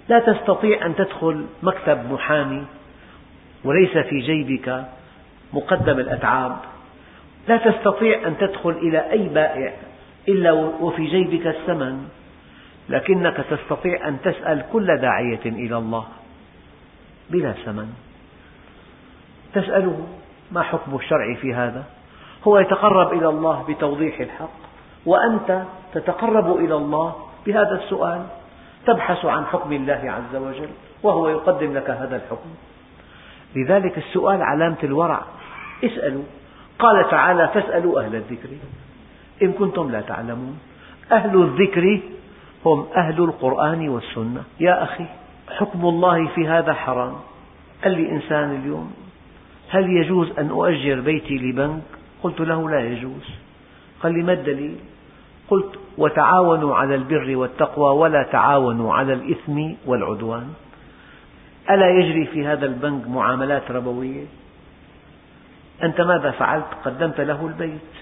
لا 0.08 0.18
تستطيع 0.18 0.86
أن 0.86 0.94
تدخل 0.96 1.46
مكتب 1.62 2.12
محامي 2.12 2.64
وليس 3.64 3.98
في 3.98 4.20
جيبك 4.20 4.84
مقدم 5.52 5.98
الأتعاب. 5.98 6.56
لا 7.48 7.56
تستطيع 7.56 8.28
أن 8.28 8.38
تدخل 8.38 8.70
إلى 8.70 9.10
أي 9.10 9.28
بائع 9.28 9.72
إلا 10.28 10.52
وفي 10.52 11.06
جيبك 11.06 11.46
الثمن. 11.46 12.08
لكنك 12.88 13.36
تستطيع 13.50 14.08
أن 14.08 14.16
تسأل 14.24 14.64
كل 14.72 14.96
داعية 14.96 15.44
إلى 15.46 15.76
الله 15.76 16.06
بلا 17.30 17.52
ثمن. 17.52 17.92
تسأله 19.54 20.06
ما 20.52 20.62
حكم 20.62 20.96
الشرع 20.96 21.34
في 21.34 21.54
هذا؟ 21.54 21.84
هو 22.44 22.58
يتقرب 22.58 23.12
إلى 23.12 23.28
الله 23.28 23.64
بتوضيح 23.68 24.20
الحق 24.20 24.58
وأنت 25.06 25.62
تتقرب 25.94 26.56
إلى 26.56 26.74
الله 26.74 27.14
بهذا 27.46 27.80
السؤال. 27.84 28.26
تبحث 28.86 29.24
عن 29.24 29.44
حكم 29.44 29.72
الله 29.72 30.02
عز 30.04 30.36
وجل 30.36 30.68
وهو 31.02 31.28
يقدم 31.28 31.74
لك 31.74 31.90
هذا 31.90 32.16
الحكم. 32.16 32.50
لذلك 33.56 33.98
السؤال 33.98 34.42
علامة 34.42 34.78
الورع. 34.84 35.22
اسألوا. 35.84 36.24
قال 36.78 37.10
تعالى 37.10 37.48
فاسألوا 37.48 38.00
أهل 38.00 38.14
الذكر. 38.14 38.48
إن 39.42 39.52
كنتم 39.52 39.90
لا 39.90 40.00
تعلمون. 40.00 40.58
أهل 41.12 41.42
الذكر 41.42 42.00
هم 42.74 42.86
أهل 42.96 43.24
القرآن 43.24 43.88
والسنة 43.88 44.42
يا 44.60 44.82
أخي 44.82 45.06
حكم 45.58 45.84
الله 45.84 46.28
في 46.28 46.48
هذا 46.48 46.74
حرام. 46.74 47.14
قال 47.84 47.92
لي 47.92 48.10
إنسان 48.10 48.54
اليوم 48.54 48.92
هل 49.70 49.90
يجوز 49.90 50.38
أن 50.38 50.48
أؤجر 50.48 51.00
بيتي 51.00 51.38
لبنك؟ 51.38 51.82
قلت 52.22 52.40
له 52.40 52.70
لا 52.70 52.80
يجوز. 52.80 53.26
قال 54.02 54.12
لي 54.12 54.22
ما 54.22 54.32
الدليل؟ 54.32 54.76
قلت 55.48 55.78
وتعاونوا 55.98 56.74
على 56.74 56.94
البر 56.94 57.36
والتقوى 57.36 57.98
ولا 57.98 58.22
تعاونوا 58.22 58.94
على 58.94 59.12
الإثم 59.12 59.72
والعدوان. 59.86 60.48
ألا 61.70 61.90
يجري 61.90 62.26
في 62.26 62.46
هذا 62.46 62.66
البنك 62.66 63.08
معاملات 63.08 63.70
ربوية؟ 63.70 64.26
أنت 65.82 66.00
ماذا 66.00 66.30
فعلت؟ 66.30 66.66
قدمت 66.84 67.20
له 67.20 67.46
البيت 67.46 67.92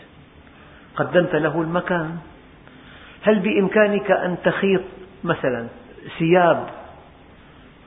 قدمت 0.96 1.34
له 1.34 1.60
المكان. 1.60 2.16
هل 3.26 3.38
بإمكانك 3.38 4.10
أن 4.10 4.36
تخيط 4.44 4.82
مثلا 5.24 5.68
ثياب 6.18 6.66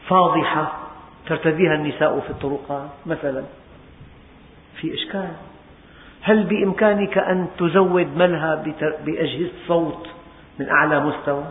فاضحة 0.07 0.73
ترتديها 1.27 1.75
النساء 1.75 2.19
في 2.19 2.29
الطرقات 2.29 2.89
مثلا 3.05 3.43
في 4.75 4.93
إشكال؟ 4.93 5.31
هل 6.21 6.43
بإمكانك 6.43 7.17
أن 7.17 7.47
تزود 7.57 8.17
ملهى 8.17 8.73
بأجهزة 9.05 9.51
صوت 9.67 10.07
من 10.59 10.69
أعلى 10.69 10.99
مستوى؟ 10.99 11.45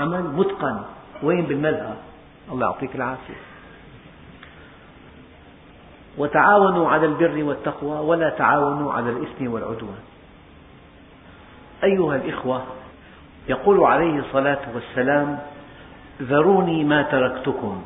عمل 0.00 0.22
متقن. 0.22 0.82
وين 1.22 1.42
بالملهى 1.42 1.94
الله 2.52 2.66
يعطيك 2.66 2.96
العافية. 2.96 3.34
وتعاونوا 6.18 6.88
على 6.88 7.06
البر 7.06 7.44
والتقوى 7.44 7.98
ولا 7.98 8.30
تعاونوا 8.30 8.92
على 8.92 9.10
الإثم 9.10 9.52
والعدوان. 9.52 10.11
أيها 11.84 12.16
الإخوة 12.16 12.62
يقول 13.48 13.84
عليه 13.84 14.18
الصلاة 14.18 14.58
والسلام 14.74 15.38
ذروني 16.22 16.84
ما 16.84 17.02
تركتكم 17.02 17.82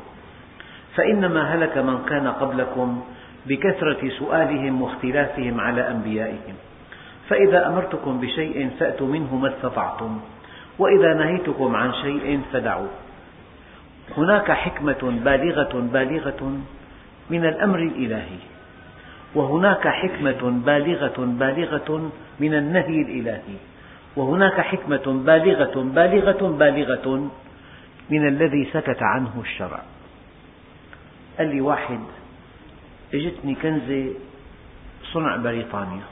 فإنما 0.95 1.55
هلك 1.55 1.77
من 1.77 2.05
كان 2.09 2.27
قبلكم 2.27 3.03
بكثرة 3.45 4.09
سؤالهم 4.19 4.81
واختلافهم 4.81 5.61
على 5.61 5.91
أنبيائهم. 5.91 6.55
فإذا 7.29 7.67
أمرتكم 7.67 8.19
بشيء 8.19 8.69
فأتوا 8.79 9.07
منه 9.07 9.35
ما 9.35 9.47
استطعتم 9.47 10.19
وإذا 10.79 11.13
نهيتكم 11.13 11.75
عن 11.75 11.93
شيء 11.93 12.41
فدعوه 12.53 12.89
هناك 14.17 14.51
حكمة 14.51 15.19
بالغة 15.25 15.73
بالغة 15.93 16.59
من 17.29 17.45
الأمر 17.45 17.79
الإلهي 17.79 18.39
وهناك 19.35 19.87
حكمة 19.87 20.61
بالغة 20.65 21.15
بالغة 21.39 22.11
من 22.39 22.53
النهي 22.53 23.01
الإلهي. 23.01 23.57
وهناك 24.17 24.61
حكمة 24.61 25.23
بالغة 25.25 25.81
بالغة 25.81 26.47
بالغة 26.47 27.31
من 28.09 28.27
الذي 28.27 28.69
سكت 28.73 28.97
عنه 29.01 29.41
الشرع. 29.41 29.83
قال 31.37 31.47
لي 31.47 31.61
واحد 31.61 31.99
اجتني 33.13 33.55
كنزة 33.55 34.13
صنع 35.13 35.35
بريطانيا. 35.35 36.03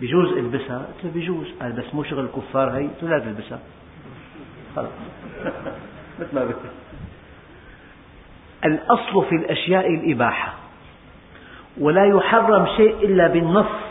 بجوز 0.00 0.32
البسها؟ 0.32 0.78
قلت 0.78 1.04
له 1.04 1.10
بجوز. 1.14 1.46
قال 1.60 1.72
بس 1.72 1.94
مو 1.94 2.04
شغل 2.04 2.24
الكفار 2.24 2.70
هي 2.70 2.86
قلت 2.86 3.02
له 3.02 3.08
لا 3.08 3.18
تلبسها. 3.18 3.60
خلاص. 4.76 4.90
مثل 6.20 6.34
ما 6.34 6.54
الأصل 8.64 9.28
في 9.28 9.34
الأشياء 9.34 9.86
الإباحة 9.94 10.54
ولا 11.78 12.04
يحرم 12.04 12.66
شيء 12.76 12.96
إلا 13.04 13.28
بالنص. 13.28 13.89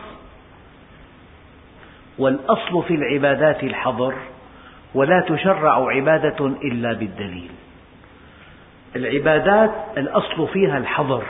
والأصل 2.19 2.83
في 2.83 2.95
العبادات 2.95 3.63
الحظر 3.63 4.13
ولا 4.93 5.21
تشرع 5.21 5.87
عبادة 5.89 6.45
إلا 6.45 6.93
بالدليل. 6.93 7.51
العبادات 8.95 9.71
الأصل 9.97 10.47
فيها 10.47 10.77
الحظر 10.77 11.23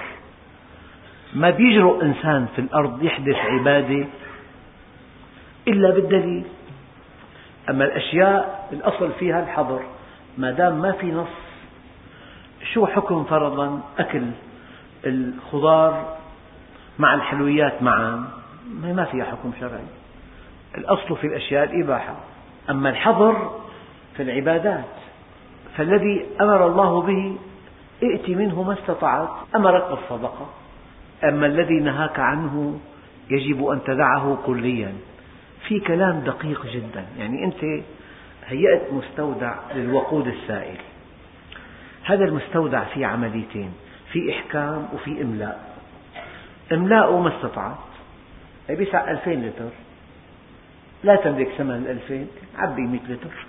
ما 1.34 1.50
بيجرؤ 1.50 2.04
إنسان 2.04 2.48
في 2.56 2.62
الأرض 2.62 3.04
يحدث 3.04 3.36
عبادة 3.36 4.06
إلا 5.68 5.90
بالدليل. 5.90 6.44
أما 7.70 7.86
الأشياء 7.86 8.68
الأصل 8.74 9.12
فيها 9.20 9.44
الحظر 9.44 9.82
ما 10.38 10.52
دام 10.52 10.82
ما 10.82 10.92
في 10.92 11.12
نص 11.12 11.28
شو 12.74 12.86
حكم 12.86 13.24
فرضا 13.24 13.82
أكل 14.00 14.24
الخضار 15.06 16.18
مع 17.00 17.14
الحلويات 17.14 17.84
معا؟ 17.84 18.24
ما 18.84 19.06
فيها 19.06 19.26
حكم 19.26 19.52
شرعي. 19.60 19.99
الأصل 20.78 21.18
في 21.18 21.28
الأشياء 21.28 21.64
الإباحة. 21.64 22.16
أما 22.70 22.90
الحظر 22.90 23.60
في 24.16 24.24
العبادات 24.24 24.86
فالذي 25.78 26.26
أمر 26.42 26.68
الله 26.68 27.02
به 27.02 27.36
ائت 28.04 28.30
منه 28.30 28.64
ما 28.64 28.74
استطعت 28.74 29.30
أمرك 29.56 29.84
بالصدقة 29.90 30.50
أما 31.24 31.46
الذي 31.46 31.80
نهاك 31.80 32.20
عنه 32.20 32.80
يجب 33.30 33.68
أن 33.68 33.84
تدعه 33.84 34.38
كليا. 34.46 34.94
في 35.68 35.80
كلام 35.80 36.20
دقيق 36.20 36.66
جدا. 36.66 37.06
يعني 37.18 37.46
أنت 37.46 37.84
هيأت 38.46 38.94
مستودع 38.94 39.56
للوقود 39.76 40.28
السائل. 40.28 40.78
هذا 42.04 42.26
المستودع 42.26 42.84
فيه 42.84 43.06
عمليتين 43.06 43.74
في 44.12 44.32
إحكام 44.32 44.88
وفي 44.94 45.22
إملاء. 45.22 45.76
إملاء 46.74 47.20
ما 47.20 47.38
استطعت. 47.38 47.78
بيسع 48.70 49.12
ألفين 49.12 49.46
لتر. 49.46 49.70
لا 51.04 51.16
تملك 51.16 51.50
ثمن 51.58 51.76
الألفين 51.76 52.28
عبي 52.58 52.82
مئة 52.82 53.14
لتر. 53.14 53.46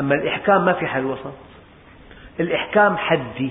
أما 0.00 0.14
الإحكام 0.14 0.64
ما 0.64 0.72
في 0.72 0.86
حل 0.86 1.04
وسط. 1.04 1.34
الإحكام 2.40 2.96
حدي. 2.96 3.50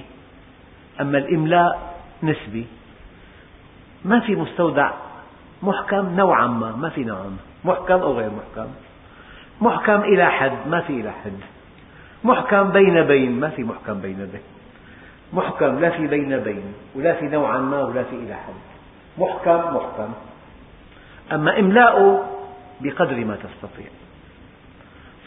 أما 1.02 1.18
الإملاء 1.18 1.96
نسبي. 2.24 2.66
ما 4.06 4.20
في 4.20 4.36
مستودع. 4.36 4.92
محكم 5.64 6.16
نوعا 6.16 6.48
ما 6.48 6.76
ما 6.76 6.90
في 6.90 7.04
نوعا 7.04 7.24
ما. 7.24 7.38
محكم 7.66 8.02
أو 8.02 8.18
غير 8.18 8.30
محكم. 8.30 8.72
محكم 9.62 10.02
إلى 10.02 10.32
حد 10.32 10.68
ما 10.68 10.82
في 10.82 10.94
إلى 10.94 11.12
حد. 11.12 11.40
محكم 12.24 12.72
بين 12.72 13.04
بين 13.04 13.40
ما 13.40 13.50
في 13.50 13.64
محكم 13.64 14.02
بين 14.02 14.18
بين. 14.18 14.42
محكم 15.34 15.80
لا 15.80 15.90
في 15.90 16.08
بين 16.08 16.38
بين 16.38 16.74
ولا 16.96 17.14
في 17.14 17.26
نوعا 17.26 17.58
ما 17.58 17.84
ولا 17.84 18.04
في 18.04 18.16
إلى 18.16 18.36
حد. 18.36 18.62
محكم 19.18 19.76
محكم. 19.76 20.14
أما 21.32 21.60
إملاؤه 21.60 22.31
بقدر 22.84 23.26
ما 23.26 23.36
تستطيع. 23.36 23.88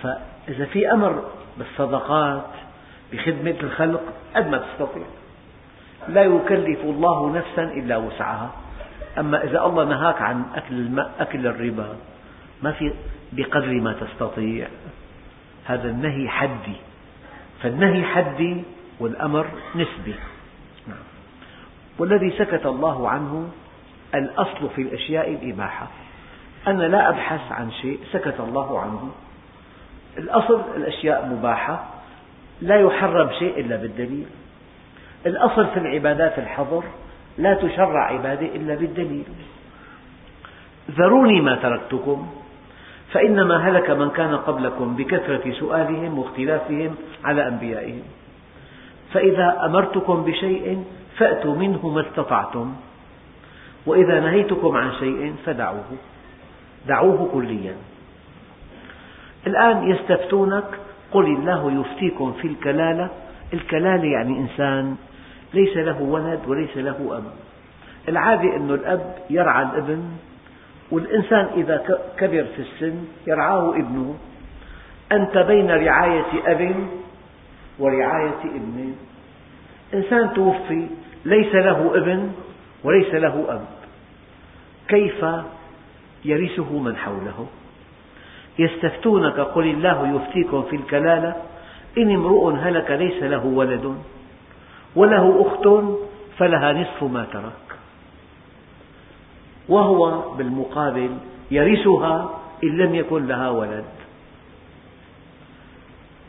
فإذا 0.02 0.64
في 0.64 0.92
أمر 0.92 1.24
بالصدقات 1.58 2.50
بخدمة 3.12 3.56
الخلق 3.62 4.02
قد 4.36 4.48
ما 4.48 4.58
تستطيع. 4.58 5.06
لا 6.08 6.22
يكلف 6.24 6.80
الله 6.80 7.36
نفسا 7.36 7.62
إلا 7.62 7.96
وسعها. 7.96 8.50
أما 9.18 9.44
إذا 9.44 9.64
الله 9.64 9.84
نهاك 9.84 10.22
عن 10.22 10.44
أكل, 10.54 11.00
أكل 11.20 11.46
الربا 11.46 11.96
ما 12.62 12.72
في 12.72 12.92
بقدر 13.32 13.80
ما 13.80 13.92
تستطيع. 13.92 14.68
هذا 15.64 15.88
النهي 15.88 16.28
حدي. 16.28 16.76
فالنهي 17.62 18.04
حدي 18.04 18.62
والأمر 19.00 19.46
نسبي. 19.74 20.14
نعم. 20.88 20.96
والذي 21.98 22.30
سكت 22.30 22.66
الله 22.66 23.08
عنه 23.08 23.48
الأصل 24.14 24.70
في 24.76 24.82
الأشياء 24.82 25.30
الإباحة. 25.30 25.88
أنا 26.66 26.82
لا 26.82 27.08
أبحث 27.08 27.52
عن 27.52 27.70
شيء 27.72 27.98
سكت 28.12 28.40
الله 28.40 28.80
عنه. 28.80 29.10
الأصل 30.18 30.60
الأشياء 30.76 31.26
مباحة 31.26 31.84
لا 32.62 32.76
يحرم 32.80 33.30
شيء 33.38 33.60
إلا 33.60 33.76
بالدليل. 33.76 34.26
الأصل 35.26 35.66
في 35.66 35.76
العبادات 35.76 36.38
الحظر 36.38 36.84
لا 37.38 37.54
تشرع 37.54 38.12
عبادة 38.12 38.46
إلا 38.46 38.74
بالدليل. 38.74 39.24
ذروني 40.90 41.40
ما 41.40 41.56
تركتكم 41.56 42.26
فإنما 43.12 43.68
هلك 43.68 43.90
من 43.90 44.10
كان 44.10 44.36
قبلكم 44.36 44.96
بكثرة 44.96 45.52
سؤالهم 45.52 46.18
واختلافهم 46.18 46.94
على 47.24 47.48
أنبيائهم. 47.48 48.02
فإذا 49.12 49.60
أمرتكم 49.64 50.24
بشيء 50.24 50.84
فأتوا 51.16 51.54
منه 51.56 51.88
ما 51.88 52.00
استطعتم 52.00 52.74
وإذا 53.86 54.20
نهيتكم 54.20 54.76
عن 54.76 54.92
شيء 54.92 55.34
فدعوه. 55.46 55.84
دعوه 56.88 57.30
كليا. 57.32 57.74
الآن 59.46 59.90
يستفتونك 59.90 60.64
قل 61.12 61.24
الله 61.24 61.80
يفتيكم 61.80 62.32
في 62.32 62.48
الكلالة. 62.48 63.10
الكلالة 63.52 64.04
يعني 64.04 64.38
إنسان 64.38 64.96
ليس 65.54 65.76
له 65.76 66.02
ولد 66.02 66.40
وليس 66.46 66.76
له 66.76 67.16
أب. 67.16 67.24
العادة 68.08 68.56
أن 68.56 68.70
الأب 68.70 69.14
يرعى 69.30 69.62
الابن 69.62 70.02
والإنسان 70.90 71.48
إذا 71.56 72.00
كبر 72.16 72.44
في 72.56 72.62
السن 72.62 73.04
يرعاه 73.26 73.70
ابنه. 73.70 74.14
أنت 75.12 75.38
بين 75.38 75.70
رعاية 75.70 76.24
أب 76.46 76.74
ورعاية 77.78 78.40
ابن. 78.44 78.94
إنسان 79.94 80.34
توفي 80.34 80.86
ليس 81.24 81.54
له 81.54 81.96
ابن 81.96 82.32
وليس 82.84 83.14
له 83.14 83.44
أب. 83.48 83.64
كيف 84.88 85.24
يرثه 86.24 86.78
من 86.78 86.96
حوله. 86.96 87.46
يستفتونك 88.58 89.40
قل 89.40 89.66
الله 89.66 90.16
يفتيكم 90.16 90.62
في 90.62 90.76
الكلالة. 90.76 91.34
إن 91.98 92.14
امرؤ 92.14 92.50
هلك 92.50 92.90
ليس 92.90 93.22
له 93.22 93.46
ولد 93.46 93.96
وله 94.96 95.46
أخت 95.46 95.68
فلها 96.38 96.72
نصف 96.72 97.02
ما 97.02 97.24
ترك. 97.32 97.78
وهو 99.68 100.20
بالمقابل 100.34 101.10
يرثها 101.50 102.40
إن 102.64 102.76
لم 102.76 102.94
يكن 102.94 103.26
لها 103.26 103.50
ولد. 103.50 103.84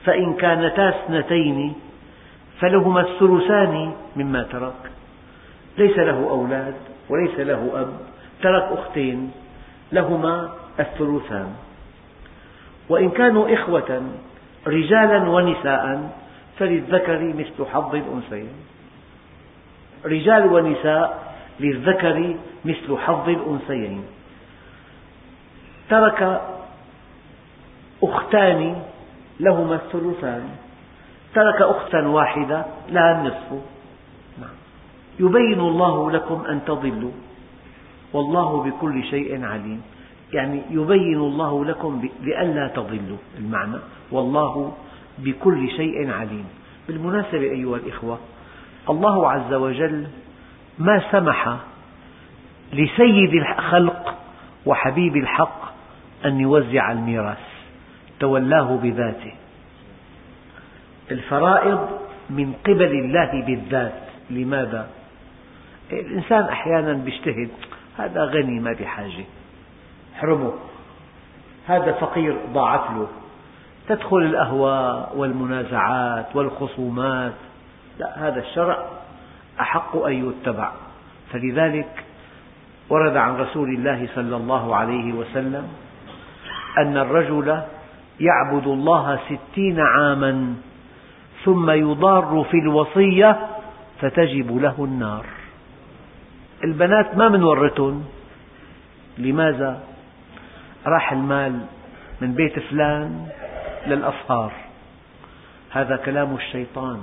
فإن 0.06 0.34
كانتا 0.34 0.90
اثنتين 0.90 1.74
فلهما 2.60 3.02
الثلثان 3.02 3.94
مما 4.16 4.44
ترك. 4.44 4.92
ليس 5.78 5.98
له 5.98 6.30
أولاد 6.30 6.76
وليس 7.10 7.40
له 7.40 7.72
أب. 7.82 7.94
ترك 8.42 8.64
أختين. 8.64 9.32
لهما 9.92 10.50
الثلثان. 10.80 11.54
وإن 12.90 13.10
كانوا 13.10 13.54
إخوة 13.54 14.02
رجالا 14.68 15.30
ونساء 15.30 16.12
فللذكر 16.60 17.34
مثل 17.34 17.66
حظ 17.74 17.96
الأنثيين. 17.96 18.54
رجال 20.06 20.54
ونساء 20.54 21.36
للذكر 21.60 22.36
مثل 22.66 22.98
حظ 22.98 23.30
الأنثيين. 23.30 24.04
ترك 25.90 26.42
أختان 28.04 28.82
لهما 29.40 29.76
الثلثان. 29.76 30.50
ترك 31.36 31.62
أختا 31.62 32.08
واحدة 32.08 32.66
لها 32.90 33.12
النصف. 33.22 33.52
نعم. 34.42 34.56
يبين 35.20 35.60
الله 35.60 36.12
لكم 36.12 36.44
أن 36.50 36.66
تضلوا. 36.66 37.12
والله 38.16 38.64
بكل 38.64 39.04
شيء 39.04 39.46
عليم. 39.46 39.82
يعني 40.34 40.62
يبين 40.70 41.18
الله 41.18 41.66
لكم 41.66 42.10
لئلا 42.22 42.68
تضلوا 42.68 43.18
المعنى. 43.38 43.78
والله 44.12 44.74
بكل 45.18 45.70
شيء 45.70 46.12
عليم. 46.12 46.46
بالمناسبة 46.88 47.42
أيها 47.42 47.78
الإخوة 47.78 48.20
الله 48.90 49.32
عز 49.32 49.54
وجل 49.54 50.08
ما 50.80 51.12
سمح 51.12 51.58
لسيد 52.74 53.34
الخلق 53.34 54.18
وحبيب 54.66 55.16
الحق 55.16 55.62
أن 56.26 56.40
يوزع 56.40 56.92
الميراث. 56.92 57.46
تولاه 58.20 58.80
بذاته. 58.84 59.34
الفرائض 61.12 61.90
من 62.30 62.54
قبل 62.66 62.92
الله 62.92 63.46
بالذات. 63.46 64.02
لماذا؟ 64.30 64.90
الإنسان 65.92 66.44
أحيانا 66.44 67.04
يجتهد 67.06 67.50
هذا 67.98 68.26
غني 68.26 68.60
ما 68.60 68.72
بحاجة. 68.72 69.26
احرمه. 70.16 70.54
هذا 71.68 71.92
فقير 71.92 72.38
ضاعت 72.54 72.92
له. 72.92 73.08
تدخل 73.88 74.18
الأهواء 74.18 75.14
والمنازعات 75.18 76.36
والخصومات. 76.36 77.34
لا 78.00 78.28
هذا 78.28 78.40
الشرع 78.40 78.86
أحق 79.60 79.98
أن 79.98 80.30
يتبع. 80.30 80.72
فلذلك 81.32 82.04
ورد 82.90 83.18
عن 83.18 83.38
رسول 83.38 83.70
الله 83.70 84.08
صلى 84.16 84.36
الله 84.36 84.76
عليه 84.76 85.14
وسلم 85.14 85.68
أن 86.78 86.98
الرجل 86.98 87.62
يعبد 88.20 88.68
الله 88.68 89.20
ستين 89.26 89.80
عاما 89.80 90.56
ثم 91.46 91.72
يضار 91.72 92.46
في 92.52 92.58
الوصية 92.58 93.48
فتجب 94.02 94.58
له 94.58 94.76
النار. 94.80 95.26
البنات 96.66 97.18
ما 97.18 97.30
منورثهم 97.30 98.06
لماذا؟ 99.18 99.84
راح 100.86 101.12
المال 101.12 101.66
من 102.22 102.34
بيت 102.34 102.60
فلان 102.60 103.28
للأصهار 103.88 104.52
هذا 105.72 105.96
كلام 105.96 106.36
الشيطان. 106.36 107.00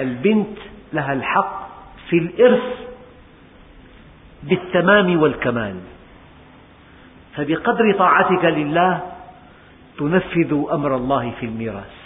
البنت 0.00 0.58
لها 0.92 1.12
الحق 1.12 1.68
في 2.08 2.18
الإرث 2.18 2.78
بالتمام 4.42 5.22
والكمال. 5.22 5.76
فبقدر 7.36 7.94
طاعتك 7.98 8.44
لله 8.44 9.00
تنفذ 9.98 10.64
أمر 10.72 10.96
الله 10.96 11.30
في 11.40 11.46
الميراث. 11.46 11.96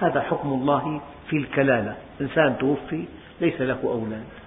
هذا 0.00 0.20
حكم 0.20 0.48
الله 0.48 1.00
في 1.28 1.36
الكلالة. 1.36 1.96
إنسان 2.20 2.58
توفي 2.58 3.04
ليس 3.40 3.60
له 3.60 3.78
أولاد. 3.84 4.41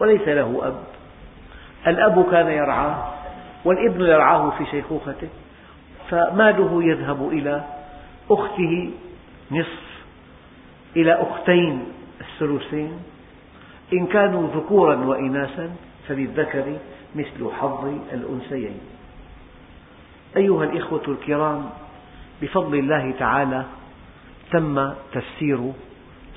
وليس 0.00 0.28
له 0.28 0.60
أب. 0.62 0.82
الأب 1.86 2.30
كان 2.30 2.46
يرعاه 2.46 3.12
والابن 3.64 4.00
يرعاه 4.00 4.50
في 4.50 4.66
شيخوخته 4.66 5.28
فماله 6.10 6.84
يذهب 6.84 7.28
إلى 7.28 7.64
أخته 8.30 8.90
نصف 9.50 9.88
إلى 10.96 11.22
أختين 11.22 11.84
الثلثين. 12.20 12.92
إن 13.92 14.06
كانوا 14.06 14.48
ذكورا 14.54 14.96
وإناثا 14.96 15.70
فللذكر 16.08 16.76
مثل 17.14 17.50
حظ 17.60 17.84
الأنثيين. 18.12 18.80
أيها 20.36 20.64
الإخوة 20.64 21.02
الكرام 21.08 21.70
بفضل 22.42 22.78
الله 22.78 23.14
تعالى 23.18 23.64
تم 24.52 24.92
تفسير 25.12 25.72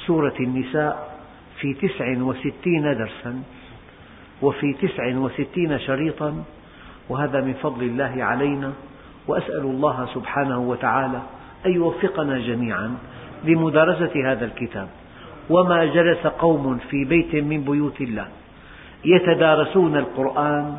سورة 0.07 0.33
النساء 0.39 1.10
في 1.61 1.73
تسع 1.73 2.17
وستين 2.21 2.83
درسا 2.83 3.43
وفي 4.41 4.73
تسع 4.73 5.17
وستين 5.17 5.79
شريطا 5.79 6.43
وهذا 7.09 7.41
من 7.41 7.53
فضل 7.53 7.83
الله 7.83 8.23
علينا 8.23 8.73
وأسأل 9.27 9.61
الله 9.61 10.07
سبحانه 10.13 10.59
وتعالى 10.59 11.21
أن 11.65 11.71
يوفقنا 11.71 12.39
جميعا 12.39 12.95
لمدارسة 13.43 14.31
هذا 14.31 14.45
الكتاب. 14.45 14.87
وما 15.49 15.85
جلس 15.85 16.27
قوم 16.27 16.77
في 16.77 17.05
بيت 17.05 17.35
من 17.35 17.63
بيوت 17.63 18.01
الله 18.01 18.27
يتدارسون 19.05 19.97
القرآن 19.97 20.77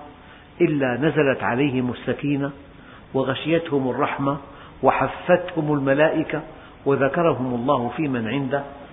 إلا 0.60 0.96
نزلت 0.96 1.42
عليهم 1.42 1.90
السكينة 1.90 2.50
وغشيتهم 3.14 3.90
الرحمة 3.90 4.36
وحفتهم 4.82 5.72
الملائكة 5.72 6.42
وذكرهم 6.86 7.54
الله 7.54 7.88
في 7.96 8.08
من 8.08 8.28
عنده. 8.28 8.62